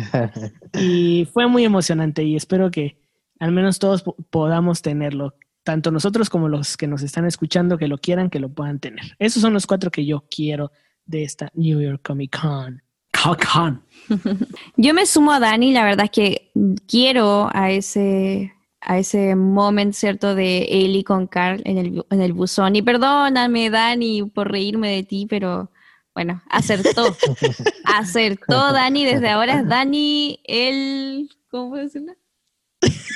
[0.77, 2.97] y fue muy emocionante y espero que
[3.39, 5.33] al menos todos po- podamos tenerlo.
[5.69, 9.15] Tanto nosotros como los que nos están escuchando que lo quieran, que lo puedan tener.
[9.19, 10.71] Esos son los cuatro que yo quiero
[11.05, 12.81] de esta New York Comic Con.
[13.11, 13.83] Cock-on.
[14.77, 16.51] Yo me sumo a Dani, la verdad es que
[16.87, 18.51] quiero a ese
[18.81, 20.33] a ese moment, ¿cierto?
[20.33, 22.75] De Ellie con Carl en el, en el buzón.
[22.75, 25.69] Y perdóname, Dani, por reírme de ti, pero
[26.15, 27.15] bueno, acertó.
[27.83, 29.05] acertó Dani.
[29.05, 31.29] Desde ahora es Dani el.
[31.51, 32.13] ¿Cómo puedo decirlo?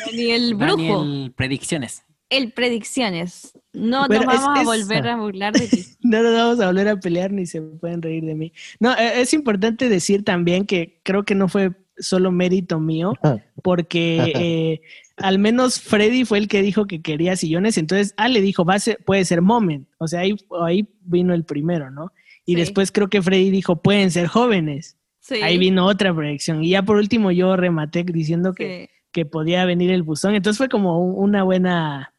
[0.06, 1.02] Dani el brujo.
[1.02, 2.04] el predicciones.
[2.38, 3.54] El predicciones.
[3.74, 5.84] No nos vamos a volver a burlar de ti.
[6.02, 8.54] no nos vamos a volver a pelear ni se pueden reír de mí.
[8.80, 13.14] No, e, es importante decir también que creo que no fue solo mérito mío,
[13.62, 14.82] porque eh,
[15.18, 18.76] al menos Freddy fue el que dijo que quería sillones, entonces ah, le dijo, va
[18.76, 22.12] a ser, puede ser Moment, o sea, ahí, ahí vino el primero, ¿no?
[22.46, 24.98] Y después creo que Freddy dijo, pueden ser jóvenes.
[25.42, 26.64] Ahí vino otra proyección.
[26.64, 30.36] Y ya por último yo rematé diciendo que, que podía venir el buzón.
[30.36, 32.13] Entonces fue como una buena,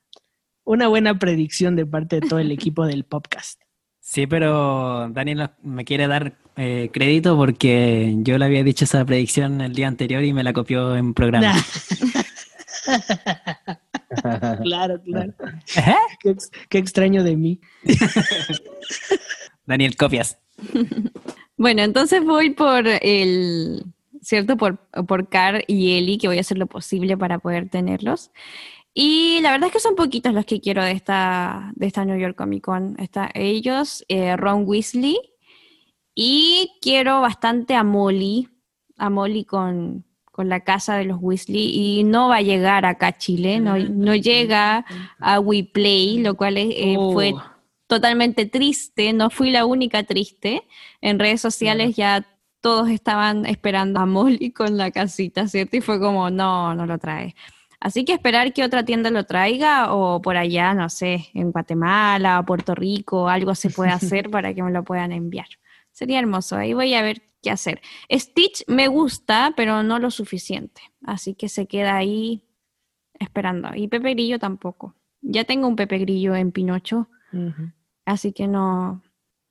[0.65, 3.61] una buena predicción de parte de todo el equipo del podcast.
[4.01, 9.61] Sí, pero Daniel me quiere dar eh, crédito porque yo le había dicho esa predicción
[9.61, 11.55] el día anterior y me la copió en programa.
[14.63, 15.33] claro, claro.
[16.69, 17.61] Qué, extraño de mí.
[19.67, 20.39] Daniel, copias.
[21.57, 23.85] Bueno, entonces voy por el,
[24.21, 24.57] ¿cierto?
[24.57, 28.31] Por, por Car y Eli, que voy a hacer lo posible para poder tenerlos.
[28.97, 32.17] Y la verdad es que son poquitos los que quiero de esta, de esta New
[32.17, 32.97] York Comic Con.
[33.01, 35.19] Está ellos, eh, Ron Weasley,
[36.15, 38.49] y quiero bastante a Molly,
[38.97, 40.05] a Molly con,
[40.37, 44.15] la casa de los Weasley, y no va a llegar acá a Chile, no, no
[44.15, 44.85] llega
[45.19, 47.43] a WePlay, lo cual eh, fue oh.
[47.89, 50.63] totalmente triste, no fui la única triste.
[51.01, 52.27] En redes sociales ya
[52.61, 55.77] todos estaban esperando a Molly con la casita, ¿cierto?
[55.77, 57.35] Y fue como, no, no lo trae.
[57.85, 62.41] Así que esperar que otra tienda lo traiga o por allá, no sé, en Guatemala
[62.41, 63.91] o Puerto Rico, algo se puede
[64.23, 65.49] hacer para que me lo puedan enviar.
[65.93, 67.83] Sería hermoso, ahí voy a ver qué hacer.
[68.11, 72.43] Stitch me gusta, pero no lo suficiente, así que se queda ahí
[73.19, 73.69] esperando.
[73.75, 74.97] Y Pepe Grillo tampoco.
[75.21, 77.11] Ya tengo un Pepe Grillo en Pinocho,
[78.07, 79.03] así que no,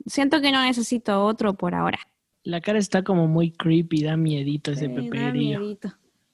[0.08, 2.00] siento que no necesito otro por ahora.
[2.44, 5.78] La cara está como muy creepy, da miedito ese Pepe Grillo.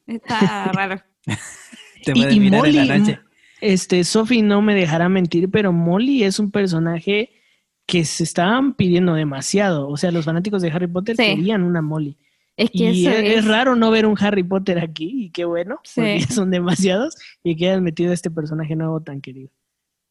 [0.08, 1.04] Está raro.
[2.06, 3.18] y, Molly,
[3.62, 7.32] este, Sophie no me dejará mentir, pero Molly es un personaje
[7.86, 9.90] que se estaban pidiendo demasiado.
[9.90, 12.18] O sea, los fanáticos de Harry Potter querían una Molly.
[12.56, 16.22] Es que y es, raro no ver un Harry Potter aquí, y qué bueno, porque
[16.30, 19.50] son demasiados, y que hayan metido a este personaje nuevo tan querido.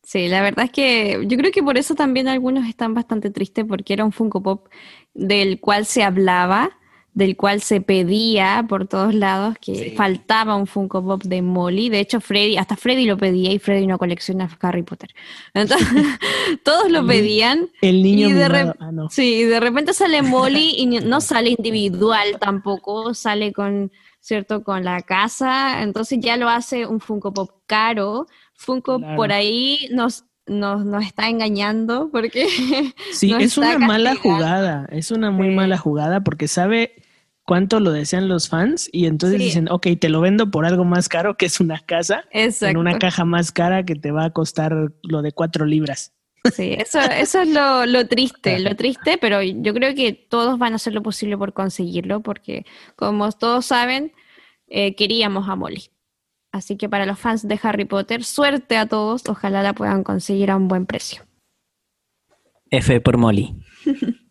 [0.03, 3.67] Sí, la verdad es que yo creo que por eso también algunos están bastante tristes,
[3.69, 4.69] porque era un Funko Pop
[5.13, 6.78] del cual se hablaba,
[7.19, 11.89] del cual se pedía por todos lados que faltaba un Funko Pop de Molly.
[11.89, 15.13] De hecho, Freddy, hasta Freddy lo pedía y Freddy no colecciona Harry Potter.
[15.53, 15.89] Entonces,
[16.63, 17.71] todos lo pedían.
[17.81, 23.13] El niño y de ah, Sí, de repente sale Molly y no sale individual tampoco,
[23.15, 24.63] sale con, ¿cierto?
[24.63, 25.83] Con la casa.
[25.83, 28.29] Entonces ya lo hace un Funko Pop caro.
[28.55, 32.47] Funko por ahí nos nos, nos, está engañando porque...
[33.13, 36.95] Sí, es una mala jugada, es una muy mala jugada porque sabe
[37.49, 41.09] cuánto lo desean los fans y entonces dicen, ok, te lo vendo por algo más
[41.09, 44.93] caro que es una casa, en una caja más cara que te va a costar
[45.03, 46.13] lo de cuatro libras.
[46.53, 50.75] Sí, eso, eso es lo, lo triste, lo triste, pero yo creo que todos van
[50.75, 54.13] a hacer lo posible por conseguirlo, porque como todos saben,
[54.67, 55.85] eh, queríamos a Molly.
[56.53, 60.51] Así que para los fans de Harry Potter, suerte a todos, ojalá la puedan conseguir
[60.51, 61.23] a un buen precio.
[62.71, 63.55] F por Molly.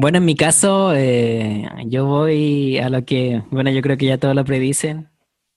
[0.00, 4.16] Bueno, en mi caso, eh, yo voy a lo que, bueno, yo creo que ya
[4.16, 5.08] todos lo predicen.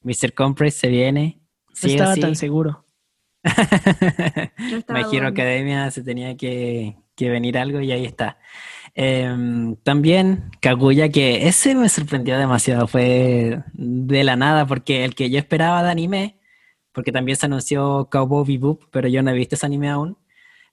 [0.01, 0.33] Mr.
[0.33, 1.39] Compress se viene.
[1.83, 2.83] no estaba tan seguro.
[5.13, 8.39] Hero Academia se tenía que, venir algo y ahí está.
[8.95, 15.29] Em, también Kaguya, que ese me sorprendió demasiado, fue de la nada, porque el que
[15.29, 16.39] yo esperaba de anime,
[16.93, 20.17] porque también se anunció Cowboy Bebop, pero yo no he visto ese anime aún.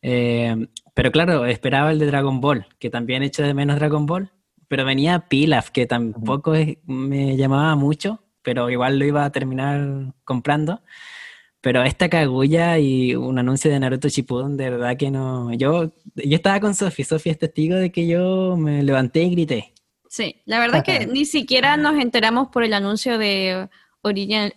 [0.03, 4.31] Eh, pero claro, esperaba el de Dragon Ball, que también hecho de menos Dragon Ball,
[4.69, 6.53] pero venía Pilaf, que tampoco
[6.85, 10.83] me llamaba mucho, pero igual lo iba a terminar comprando.
[11.61, 15.53] Pero esta Kaguya y un anuncio de Naruto Shippuden, de verdad que no.
[15.55, 19.75] Yo, yo estaba con Sofi, Sofi es testigo de que yo me levanté y grité.
[20.09, 23.69] Sí, la verdad que ni siquiera nos enteramos por el anuncio de
[24.03, 24.55] Original,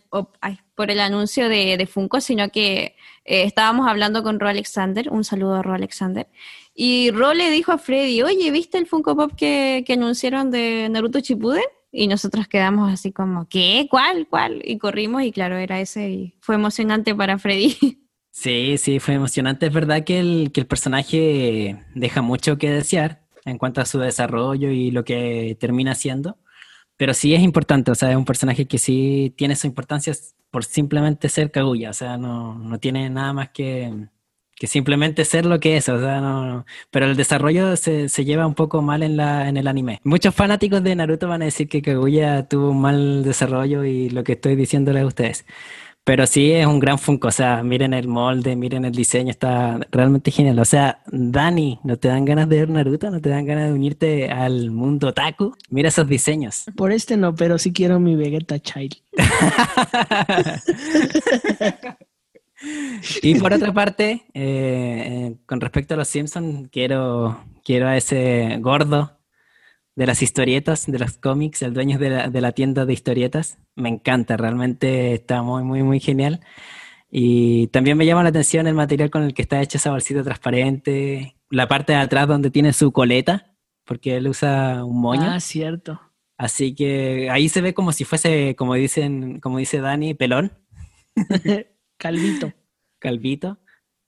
[0.76, 5.24] por el anuncio de, de Funko, sino que eh, estábamos hablando con Ro Alexander, un
[5.24, 6.28] saludo a Ro Alexander,
[6.74, 11.20] y Ro le dijo a Freddy, oye, ¿viste el Funko Pop que, anunciaron de Naruto
[11.20, 11.64] Shippuden?
[11.92, 13.88] Y nosotros quedamos así como, ¿qué?
[13.90, 14.28] ¿Cuál?
[14.30, 14.62] ¿Cuál?
[14.64, 17.76] Y corrimos y claro, era ese y fue emocionante para Freddy.
[18.34, 19.66] Sí, sí, fue emocionante.
[19.66, 24.00] Es verdad que el, que el personaje deja mucho que desear en cuanto a su
[24.00, 26.38] desarrollo y lo que termina siendo.
[26.98, 30.14] Pero sí es importante, o sea, es un personaje que sí tiene su importancia
[30.52, 33.92] por simplemente ser Kaguya, o sea, no, no tiene nada más que,
[34.56, 38.46] que simplemente ser lo que es, o sea, no, pero el desarrollo se, se, lleva
[38.46, 40.00] un poco mal en, la, en el anime.
[40.04, 44.24] Muchos fanáticos de Naruto van a decir que Kaguya tuvo un mal desarrollo y lo
[44.24, 45.46] que estoy diciéndole a ustedes.
[46.04, 49.80] Pero sí es un gran Funko, o sea, miren el molde, miren el diseño, está
[49.92, 50.58] realmente genial.
[50.58, 53.12] O sea, Dani, ¿no te dan ganas de ver Naruto?
[53.12, 55.56] ¿No te dan ganas de unirte al mundo Taku?
[55.70, 56.64] Mira esos diseños.
[56.76, 58.96] Por este no, pero sí quiero mi Vegeta Child.
[63.22, 68.58] y por otra parte, eh, eh, con respecto a los Simpsons, quiero, quiero a ese
[68.60, 69.21] gordo
[69.96, 73.60] de las historietas, de los cómics, el dueño de la, de la tienda de historietas.
[73.76, 76.42] Me encanta, realmente está muy, muy, muy genial.
[77.10, 80.24] Y también me llama la atención el material con el que está hecho esa bolsita
[80.24, 83.54] transparente, la parte de atrás donde tiene su coleta,
[83.86, 85.30] porque él usa un moño.
[85.30, 86.00] Ah, cierto.
[86.38, 90.54] Así que ahí se ve como si fuese, como dicen, como dice Dani, pelón.
[91.98, 92.54] Calvito.
[92.98, 93.60] Calvito.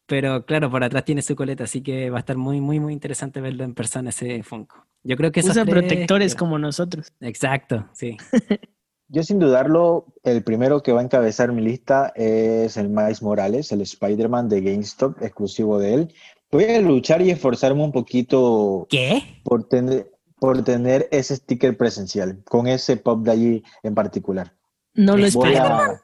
[0.07, 2.93] Pero claro, por atrás tiene su coleta, así que va a estar muy, muy, muy
[2.93, 4.87] interesante verlo en persona ese Funko.
[5.03, 7.13] Yo creo que Usa protectores como nosotros.
[7.19, 8.17] Exacto, sí.
[9.09, 13.71] Yo sin dudarlo, el primero que va a encabezar mi lista es el Miles Morales,
[13.71, 16.13] el Spider-Man de GameStop, exclusivo de él.
[16.51, 19.21] Voy a luchar y esforzarme un poquito ¿Qué?
[19.43, 24.55] por tener, por tener ese sticker presencial, con ese pop de allí en particular.
[24.95, 25.63] No lo espero.
[25.63, 26.01] a,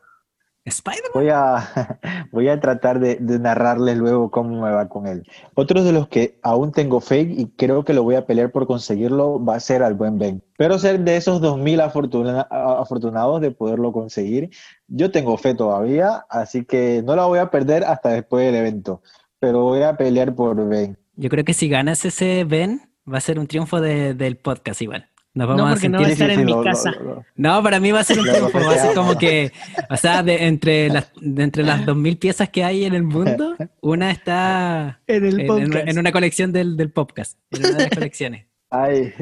[0.70, 1.12] ¿Spider-Man?
[1.14, 2.00] voy a,
[2.32, 5.28] voy a tratar de, de narrarles luego cómo me va con él.
[5.56, 8.66] Otro de los que aún tengo fe y creo que lo voy a pelear por
[8.68, 10.42] conseguirlo va a ser al buen Ben.
[10.58, 14.50] Pero ser de esos 2.000 afortuna- afortunados de poderlo conseguir,
[14.88, 19.02] yo tengo fe todavía, así que no la voy a perder hasta después del evento.
[19.40, 20.98] Pero voy a pelear por Ben.
[21.16, 24.82] Yo creo que si ganas ese Ben, va a ser un triunfo de- del podcast
[24.82, 25.08] igual.
[25.40, 26.06] Nos vamos No, a porque no sentir...
[26.06, 26.92] va a estar en mi casa.
[26.92, 29.52] lo- lo- No, para mí va a ser un triunfo, va a ser como que,
[29.90, 33.56] o sea, de entre las, de entre las 2.000 piezas que hay en el mundo,
[33.80, 35.88] una está En el en, podcast.
[35.88, 38.46] en- una colección del, del podcast, en una de las colecciones.
[38.70, 39.14] Ay,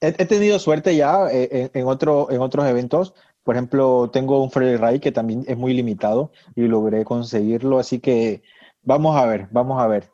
[0.00, 3.12] he, he tenido suerte ya eh, en, en otro, en otros eventos.
[3.44, 7.78] Por ejemplo, tengo un Freddy Ray que también es muy limitado y logré conseguirlo.
[7.78, 8.42] Así que
[8.82, 10.04] vamos a ver, vamos a ver.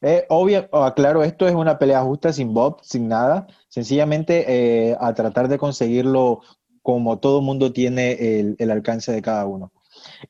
[0.00, 3.46] Eh, obvio, aclaro, esto es una pelea justa, sin Bob, sin nada.
[3.68, 6.40] Sencillamente eh, a tratar de conseguirlo
[6.82, 9.72] como todo mundo tiene el, el alcance de cada uno.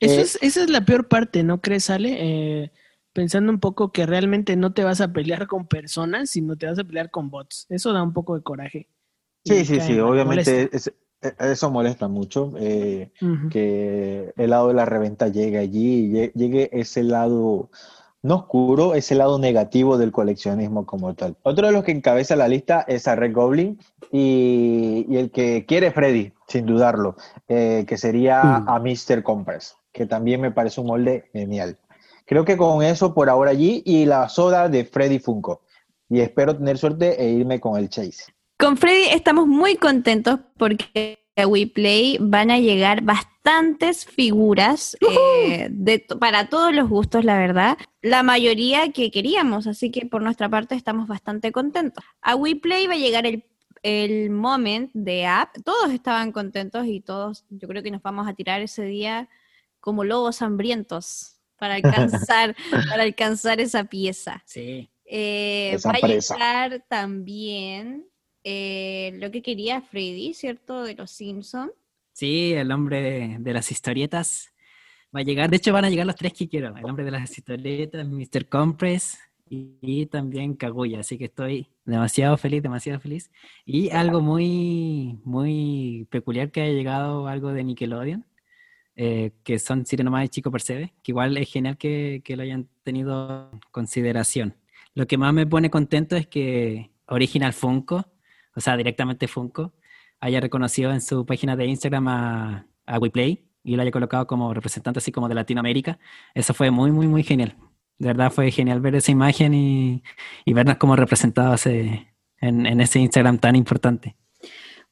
[0.01, 2.73] Eso Eh, es, esa es la peor parte, ¿no crees, Ale?
[3.13, 6.79] Pensando un poco que realmente no te vas a pelear con personas, sino te vas
[6.79, 7.67] a pelear con bots.
[7.69, 8.89] Eso da un poco de coraje.
[9.45, 10.69] Sí, sí, sí, obviamente molesta.
[10.73, 10.89] es-
[11.23, 12.53] eh, eso molesta mucho.
[12.59, 13.13] eh,
[13.49, 17.71] que el lado de la reventa llegue allí llegue ese lado
[18.23, 21.37] no oscuro, ese lado negativo del coleccionismo como tal.
[21.43, 23.79] Otro de los que encabeza la lista es a Red Goblin
[24.11, 27.17] y, y el que quiere Freddy, sin dudarlo,
[27.49, 28.69] eh, que sería Mm.
[28.69, 29.23] a Mr.
[29.23, 31.79] Compress, que también me parece un molde genial.
[32.27, 35.63] Creo que con eso por ahora allí y la soda de Freddy Funko.
[36.11, 38.25] Y espero tener suerte e irme con el Chase.
[38.59, 46.49] Con Freddy estamos muy contentos porque WePlay van a llegar bastantes figuras eh, de, para
[46.49, 47.79] todos los gustos, la verdad.
[48.03, 52.05] La mayoría que queríamos, así que por nuestra parte estamos bastante contentos.
[52.21, 53.45] A WePlay va a llegar el,
[53.83, 55.57] el moment de app.
[55.65, 59.29] Todos estaban contentos y todos, yo creo que nos vamos a tirar ese día
[59.81, 64.43] como lobos hambrientos para alcanzar, para alcanzar esa pieza.
[64.47, 64.91] Sí.
[65.05, 68.08] Eh, Esa va a llegar también
[68.45, 70.83] eh, lo que quería Freddy, ¿cierto?
[70.83, 71.73] De los Simpsons.
[72.13, 74.53] Sí, el hombre de, de las historietas
[75.15, 75.51] va a llegar.
[75.51, 76.77] De hecho, van a llegar los tres que quiero.
[76.77, 78.49] El hombre de las historietas, Mr.
[78.49, 81.01] Compress y, y también Kaguya.
[81.01, 83.31] Así que estoy demasiado feliz, demasiado feliz.
[83.65, 88.27] Y algo muy, muy peculiar que haya llegado algo de Nickelodeon,
[88.97, 92.69] eh, que son Sirenoma y Chico Percebe, que igual es genial que, que lo hayan
[92.83, 94.57] tenido en consideración.
[94.95, 98.07] Lo que más me pone contento es que Original Funko,
[98.55, 99.73] o sea, directamente Funko,
[100.21, 104.53] haya reconocido en su página de Instagram a, a WePlay y lo haya colocado como
[104.55, 105.99] representante así como de Latinoamérica.
[106.35, 107.57] Eso fue muy, muy, muy genial.
[107.99, 110.03] De verdad fue genial ver esa imagen y,
[110.45, 114.17] y vernos como representados eh, en, en ese Instagram tan importante.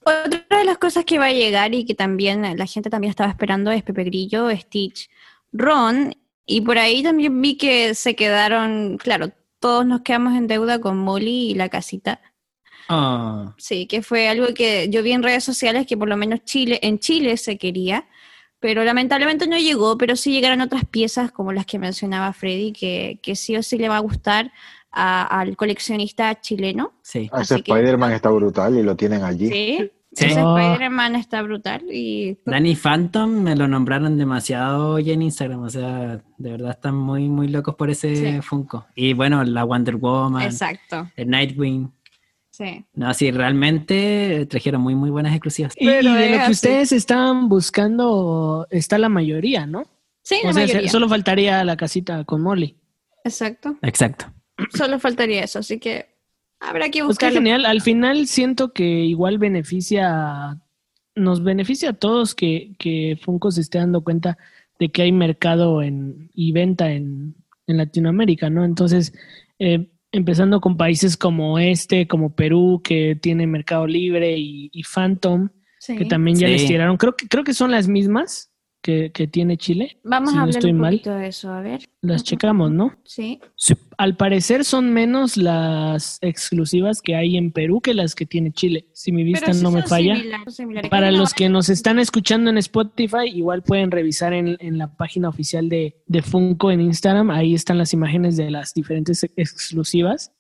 [0.00, 3.30] Otra de las cosas que va a llegar y que también la gente también estaba
[3.30, 5.10] esperando es Pepe Grillo, Stitch,
[5.52, 6.14] Ron.
[6.44, 10.98] Y por ahí también vi que se quedaron, claro, todos nos quedamos en deuda con
[10.98, 12.20] Molly y la casita.
[12.88, 16.44] Oh, Sí, que fue algo que yo vi en redes sociales que por lo menos
[16.44, 18.06] Chile, en Chile se quería,
[18.60, 23.18] pero lamentablemente no llegó, pero sí llegaron otras piezas como las que mencionaba Freddy, que,
[23.22, 24.52] que sí o sí le va a gustar
[24.92, 26.92] a- al coleccionista chileno.
[27.02, 27.28] sí.
[27.40, 29.48] Ese Así que- Spider-Man está brutal y lo tienen allí.
[29.48, 30.24] Sí, Sí.
[30.24, 30.56] Ese Oh.
[30.56, 36.22] Spider-Man está brutal y Danny Phantom me lo nombraron demasiado hoy en Instagram, o sea,
[36.38, 38.40] de verdad están muy, muy locos por ese Sí.
[38.40, 38.86] Funko.
[38.94, 41.10] Y bueno, la Wonder Woman, exacto.
[41.16, 41.92] el Nightwing.
[42.56, 42.84] Sí.
[42.94, 45.74] No, sí, realmente trajeron muy, muy buenas exclusivas.
[45.76, 46.52] Y, Pero y de es lo que así.
[46.52, 49.84] ustedes estaban buscando está la mayoría, ¿no?
[50.22, 50.90] Sí, la o sea, mayoría.
[50.90, 52.74] solo faltaría la casita con Molly.
[53.24, 53.76] Exacto.
[53.82, 54.32] Exacto.
[54.74, 56.06] Solo faltaría eso, así que
[56.60, 57.36] habrá que Pues qué buscarlo.
[57.40, 57.66] genial.
[57.66, 60.58] Al final siento que igual beneficia,
[61.14, 64.38] nos beneficia a todos que, que Funko se esté dando cuenta
[64.78, 67.34] de que hay mercado en, y venta en,
[67.66, 68.64] en Latinoamérica, ¿no?
[68.64, 69.12] Entonces,
[69.58, 75.48] eh, empezando con países como este, como Perú, que tiene Mercado Libre y, y Phantom,
[75.78, 75.96] Sí.
[75.96, 76.52] que también ya Sí.
[76.54, 76.96] les tiraron.
[76.96, 78.50] Creo que, creo que son las mismas
[78.82, 79.98] que, que tiene Chile.
[80.04, 80.92] Vamos si a no hablar estoy un mal.
[80.94, 81.80] poquito de eso, a ver.
[82.02, 82.94] Las checamos, ¿no?
[83.04, 83.40] Sí.
[83.98, 88.86] Al parecer son menos las exclusivas que hay en Perú que las que tiene Chile.
[88.92, 90.16] Si mi vista no me falla.
[90.88, 94.96] Para los no- que nos están escuchando en Spotify, igual pueden revisar en, en la
[94.96, 97.30] página oficial de, de Funko en Instagram.
[97.30, 100.32] Ahí están las imágenes de las diferentes ex- exclusivas.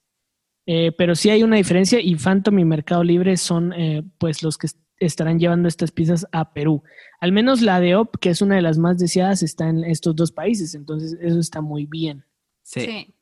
[0.68, 4.58] Eh, pero sí hay una diferencia y Phantom y Mercado Libre son eh, pues los
[4.58, 4.66] que
[4.98, 6.82] estarán llevando estas piezas a Perú.
[7.20, 10.14] Al menos la de OP, que es una de las más deseadas, está en estos
[10.16, 10.74] dos países.
[10.74, 12.24] Entonces eso está muy bien.
[12.62, 12.80] Sí.
[12.80, 13.14] Sí.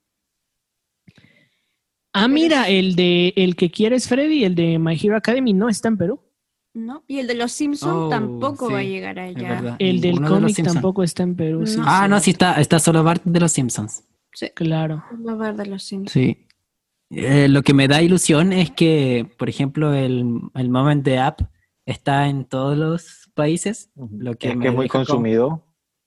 [2.12, 5.88] Ah, mira, el de el que quieres Freddy, el de My Hero Academy, no está
[5.88, 6.20] en Perú.
[6.72, 7.04] ¿No?
[7.06, 9.76] Y el de los Simpsons Oh, tampoco va a llegar allá.
[9.78, 11.66] El del de cómic tampoco está en Perú.
[11.66, 11.78] sí.
[11.84, 12.10] Ah, sí.
[12.10, 14.04] no, sí está, está solo Bart de los Simpsons.
[14.32, 14.50] Sí.
[14.54, 15.04] Claro.
[15.28, 16.12] A haber de los Simpsons.
[16.12, 16.46] Sí.
[17.10, 21.42] Eh, lo que me da ilusión es que, por ejemplo, el, el Moment de App
[21.86, 23.90] está en todos los países.
[23.96, 25.62] Lo que es que es muy consumido.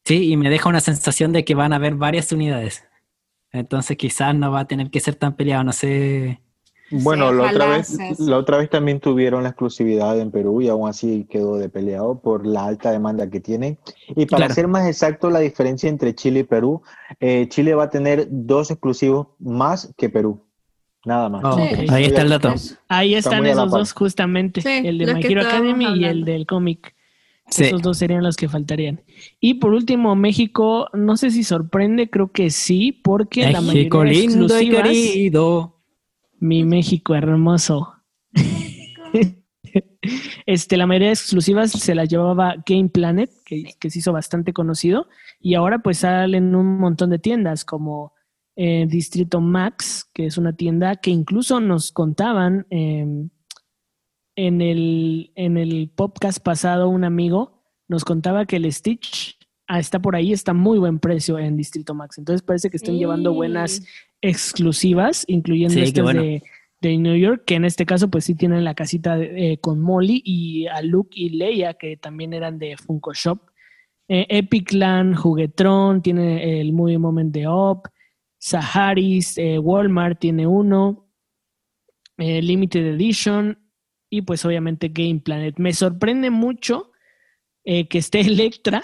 [0.05, 2.83] Sí, y me deja una sensación de que van a haber varias unidades.
[3.51, 6.41] Entonces quizás no va a tener que ser tan peleado, no sé.
[6.89, 10.87] Bueno, la otra, vez, la otra vez también tuvieron la exclusividad en Perú y aún
[10.87, 13.77] así quedó de peleado por la alta demanda que tiene.
[14.15, 14.53] Y para Claro.
[14.53, 16.81] ser más exacto, la diferencia entre Chile y Perú,
[17.19, 20.46] eh, Chile va a tener dos exclusivos más que Perú.
[21.07, 21.41] Nada más.
[21.45, 21.57] Oh.
[21.89, 22.53] Ahí está el dato.
[22.89, 26.45] Ahí Está están esos dos justamente, Sí, el de My Hero Academy y el del
[26.45, 26.93] cómic.
[27.49, 27.63] Sí.
[27.63, 29.01] Esos dos serían los que faltarían.
[29.39, 34.03] Y por último, México, no sé si sorprende, creo que sí, porque la mayoría México
[34.03, 35.77] de lindo y exclusivas, querido.
[36.39, 37.93] mi México hermoso.
[40.47, 44.53] Este, la mayoría de exclusivas se las llevaba Game Planet, que, que se hizo bastante
[44.53, 45.07] conocido,
[45.41, 48.13] y ahora pues salen un montón de tiendas como
[48.57, 53.05] eh, Distrito Max, que es una tienda que incluso nos contaban eh,
[54.35, 59.37] en, el, en el podcast pasado, un amigo nos contaba que el Stitch
[59.67, 62.77] ah, está por ahí, está a muy buen precio en Distrito Max, entonces parece que
[62.77, 63.81] están llevando buenas
[64.21, 66.21] exclusivas, incluyendo Sí, qué estas bueno.
[66.21, 66.43] de,
[66.81, 69.79] de New York, que en este caso pues sí tienen la casita de- eh, con
[69.79, 73.39] Molly y a Luke y Leia, que también eran de Funko Shop.
[74.09, 77.87] Eh, Epic Land, Juguetron, tiene el Movie Moment de Op,
[78.39, 81.09] Saharis, eh, Walmart tiene uno,
[82.17, 83.57] eh, Limited Edition
[84.09, 85.55] y pues obviamente Game Planet.
[85.57, 86.91] Me sorprende mucho
[87.63, 88.81] eh, que esté Electra,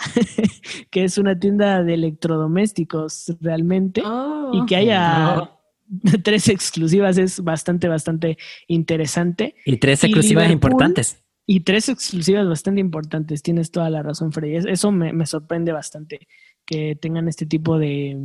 [0.91, 4.51] que es una tienda de electrodomésticos realmente Oh.
[4.53, 5.59] y que haya Oh.
[6.23, 8.37] tres exclusivas es bastante, bastante
[8.67, 9.55] interesante.
[9.65, 11.19] Y tres exclusivas importantes.
[11.45, 13.43] Y tres exclusivas bastante importantes.
[13.43, 14.55] Tienes toda la razón, Freddy.
[14.55, 16.27] Es- Eso me, me sorprende bastante
[16.65, 18.17] que tengan este tipo de,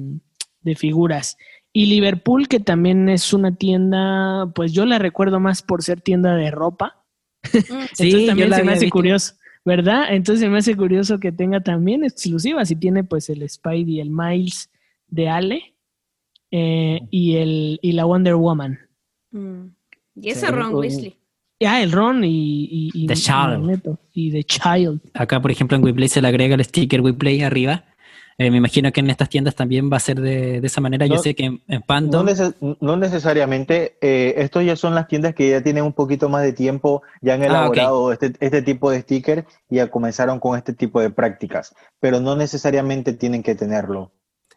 [0.69, 1.37] de figuras.
[1.73, 6.35] Y Liverpool, que también es una tienda, pues yo la recuerdo más por ser tienda
[6.37, 7.05] de ropa.
[7.43, 7.49] Mm,
[7.95, 8.93] Sí, Entonces también se me hace visto.
[8.95, 10.05] curioso, ¿verdad?
[10.11, 14.01] Entonces se me hace curioso que tenga también exclusivas y tiene pues el Spidey y
[14.01, 14.71] el Miles
[15.09, 15.75] de Ale
[16.51, 18.79] eh, y, el, y la Wonder Woman.
[19.33, 19.65] mm.
[20.21, 21.15] Y ese Sí, Ron Weasley.
[21.65, 23.99] Ah, el Ron y, y, y- The y Child.
[24.15, 25.01] Y The Child.
[25.15, 27.85] Acá, por ejemplo, en WePlay se le agrega el sticker WePlay arriba.
[28.41, 31.07] Eh, me imagino que en estas tiendas también va a ser de, de esa manera.
[31.07, 33.97] Yo sé que en, en No, neces- no necesariamente.
[34.01, 37.35] eh, estos ya son las tiendas que ya tienen un poquito más de tiempo, ya
[37.35, 41.11] han Ah, elaborado este, este tipo de sticker y ya comenzaron con este tipo de
[41.11, 44.13] prácticas, pero no necesariamente tienen que tenerlo.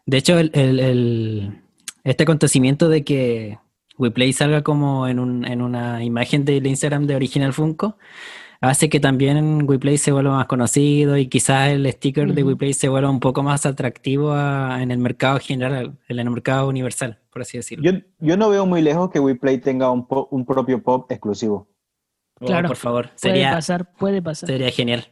[0.06, 1.58] De hecho, el, el- el-
[2.04, 3.58] este acontecimiento de que
[3.98, 7.96] WePlay salga como en, un- en una imagen del Instagram de Original Funko
[8.62, 12.50] hace que también WePlay se vuelva más conocido y quizás el sticker de Ujú.
[12.52, 16.68] WePlay se vuelva un poco más atractivo a- en el mercado general, en el mercado
[16.68, 17.90] universal, por así decirlo.
[17.90, 21.68] Yo, yo no veo muy lejos que WePlay tenga un, po- un propio pop exclusivo.
[22.40, 22.68] Oh, Claro.
[22.68, 24.48] por favor, Puede sería, pasar, puede pasar.
[24.48, 25.04] sería genial.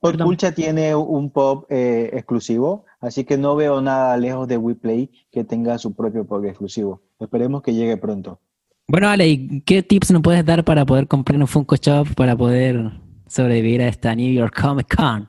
[0.00, 5.42] Pulcha tiene un pop eh, exclusivo, así que no veo nada lejos de WePlay que
[5.42, 7.02] tenga su propio pop exclusivo.
[7.18, 8.40] Esperemos que llegue pronto.
[8.88, 12.36] Bueno, Ale, ¿y qué tips nos puedes dar para poder comprar un Funko Shop, para
[12.36, 12.92] poder
[13.26, 15.28] sobrevivir a esta New York Comic Con?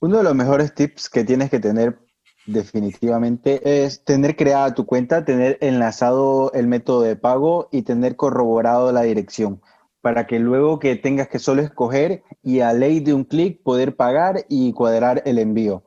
[0.00, 1.96] Uno de los mejores tips que tienes que tener
[2.46, 8.90] definitivamente es tener creada tu cuenta, tener enlazado el método de pago y tener corroborado
[8.90, 9.62] la dirección
[10.00, 13.94] para que luego que tengas que solo escoger y a ley de un clic poder
[13.94, 15.84] pagar y cuadrar el envío.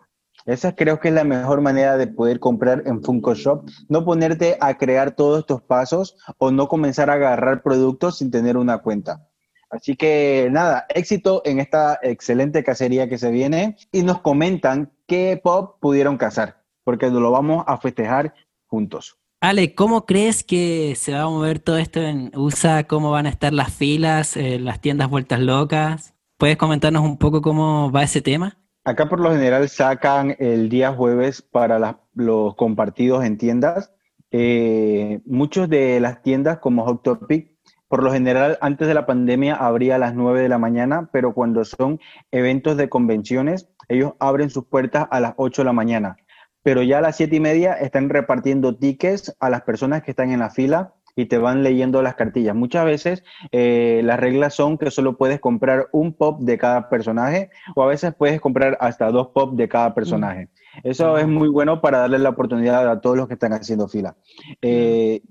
[0.48, 3.70] Esa creo que es la mejor manera de poder comprar en Funko Shop.
[3.90, 8.56] No ponerte a crear todos estos pasos o no comenzar a agarrar productos sin tener
[8.56, 9.28] una cuenta.
[9.70, 15.38] Así que nada, éxito en esta excelente cacería que se viene y nos comentan qué
[15.44, 18.34] pop pudieron cazar, porque lo vamos a festejar
[18.68, 19.18] juntos.
[19.42, 22.86] Ale, ¿cómo crees que se va a mover todo esto en USA?
[22.86, 26.14] ¿Cómo van a estar las filas, eh, las tiendas vueltas locas?
[26.38, 28.58] ¿Puedes comentarnos un poco cómo va ese tema?
[28.88, 33.94] Acá por lo general sacan el día jueves para los compartidos en tiendas.
[34.32, 37.52] Eh, muchos de las tiendas como Hot Topic
[37.90, 41.34] por lo general, antes de la pandemia abría a las 9 de la mañana, pero
[41.34, 42.00] cuando son
[42.32, 46.16] eventos de convenciones, ellos abren sus puertas a las 8 de la mañana.
[46.64, 50.32] Pero ya a las 7 y media están repartiendo tickets a las personas que están
[50.32, 52.56] en la fila y te van leyendo las cartillas.
[52.56, 57.50] Muchas veces eh, las reglas son que solo puedes comprar un pop de cada personaje
[57.76, 60.50] o a veces puedes comprar hasta dos pop de cada personaje.
[60.84, 64.16] Eso es muy bueno para darle la oportunidad a todos los que están haciendo fila.
[64.62, 65.24] Eh,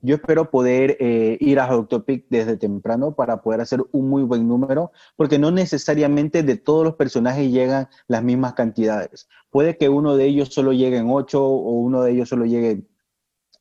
[0.00, 4.46] yo espero poder eh, ir a Autopic desde temprano para poder hacer un muy buen
[4.46, 9.28] número, porque no necesariamente de todos los personajes llegan las mismas cantidades.
[9.48, 12.74] Puede que uno de ellos solo llegue en 8 o uno de ellos solo llegue,
[12.74, 12.93] llegue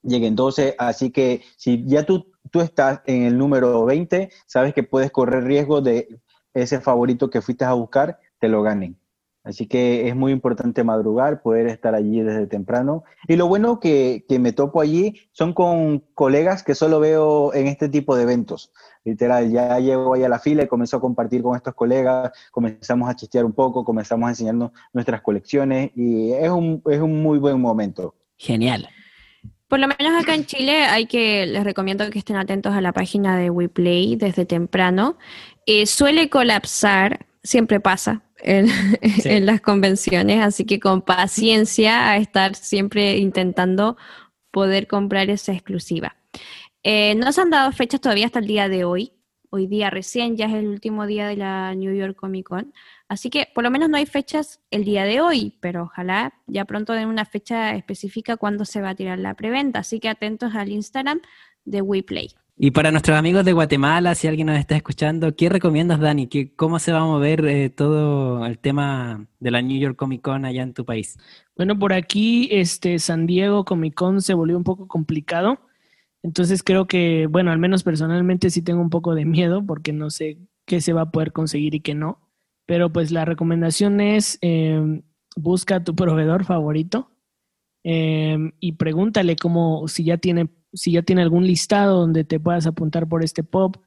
[0.04, 4.84] en 12, así que si ya tú, tú estás en el número 20, sabes que
[4.84, 6.08] puedes correr riesgo de
[6.54, 8.98] ese favorito que fuiste a buscar, te lo ganen.
[9.44, 13.04] Así que es muy importante madrugar, poder estar allí desde temprano.
[13.28, 17.68] Y lo bueno que, que, me topo allí son con colegas que solo veo en
[17.68, 18.72] este tipo de eventos.
[19.04, 23.10] Literal, ya llego ahí a la fila y comienzo a compartir con estos colegas, comenzamos
[23.10, 27.38] a chistear un poco, comenzamos a enseñarnos nuestras colecciones y es un, es un muy
[27.38, 28.16] buen momento.
[28.38, 28.88] Genial.
[29.74, 32.94] Por lo menos acá en Chile hay que, les recomiendo que estén atentos a la
[32.94, 35.18] página de WePlay desde temprano.
[35.66, 38.68] Eh, suele colapsar, siempre pasa, en,
[39.48, 43.98] las convenciones, así que con paciencia a estar siempre intentando
[44.52, 46.18] poder comprar esa exclusiva.
[46.84, 49.14] Eh, no se han dado fechas todavía hasta el día de hoy.
[49.50, 52.74] Hoy día recién ya es el último día de la New York Comic Con.
[53.14, 56.66] Así que por lo menos no hay fechas el día de hoy, pero ojalá ya
[56.66, 59.78] pronto den una fecha específica cuando se va a tirar la preventa.
[59.78, 61.22] Así que atentos al Instagram
[61.64, 62.30] de WePlay.
[62.58, 66.26] Y para nuestros amigos de Guatemala, si alguien nos está escuchando, ¿qué recomiendas, Dani?
[66.26, 70.24] ¿Qué, ¿Cómo se va a mover eh, todo el tema de la New York Comic
[70.24, 71.20] Con allá en tu país?
[71.56, 75.60] Bueno, por aquí, este, San Diego Comic Con se volvió un poco complicado.
[76.24, 80.10] Entonces creo que, bueno, al menos personalmente sí tengo un poco de miedo porque no
[80.10, 82.23] sé qué se va a poder conseguir y qué no.
[82.66, 85.04] Pero pues la recomendación es em,
[85.36, 87.12] busca a tu proveedor favorito
[87.84, 92.66] em, y pregúntale cómo, si ya tiene si ya tiene algún listado donde te puedas
[92.66, 93.78] apuntar por este pop,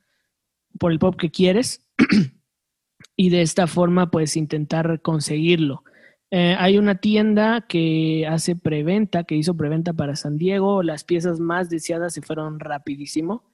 [0.79, 1.87] por el pop que quieres,
[3.17, 5.83] y de esta forma puedes intentar conseguirlo.
[6.31, 10.83] Eh, hay una tienda que hace preventa, que hizo preventa para San Diego.
[10.83, 13.45] Las piezas más deseadas se fueron rapidísimo.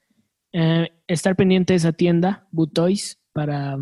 [0.52, 3.78] Eh, estar pendiente de esa tienda, Butoys, para,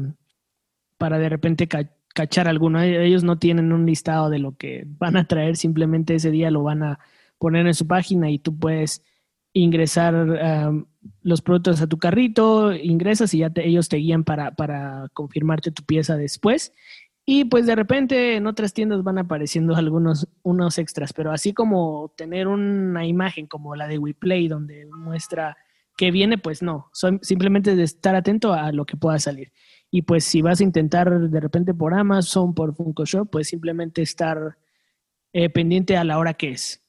[1.00, 1.66] para de repente
[2.12, 2.82] cachar alguno.
[2.82, 6.62] Ellos no tienen un listado de lo que van a traer, simplemente ese día lo
[6.62, 6.98] van a
[7.38, 9.02] poner en su página y tú puedes
[9.54, 10.14] ingresar
[11.22, 15.84] los productos a tu carrito, ingresas y ya ellos te guían para, para confirmarte tu
[15.84, 16.74] pieza después.
[17.24, 22.12] Y pues de repente en otras tiendas van apareciendo algunos unos extras, pero así como
[22.14, 25.56] tener una imagen como la de WePlay donde muestra
[25.96, 26.90] que viene, pues no,
[27.22, 29.50] simplemente de estar atento a lo que pueda salir.
[29.90, 34.02] Y pues si vas a intentar de repente por Amazon, por Funko Shop, pues simplemente
[34.02, 34.56] estar
[35.32, 36.82] eh, pendiente a la hora que es.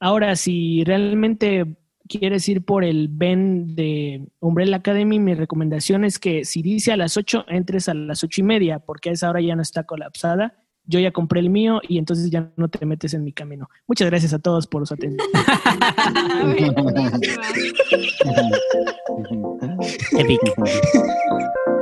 [0.00, 1.76] Ahora, si realmente
[2.08, 6.96] quieres ir por el Ben de Umbrella Academy, mi recomendación es que si dice a
[6.96, 9.84] las 8, entres a las ocho y media, porque a esa hora ya no está
[9.84, 10.54] colapsada.
[10.84, 13.68] Yo ya compré el mío y entonces ya no te metes en mi camino.
[13.86, 15.28] Muchas gracias a todos por su atención.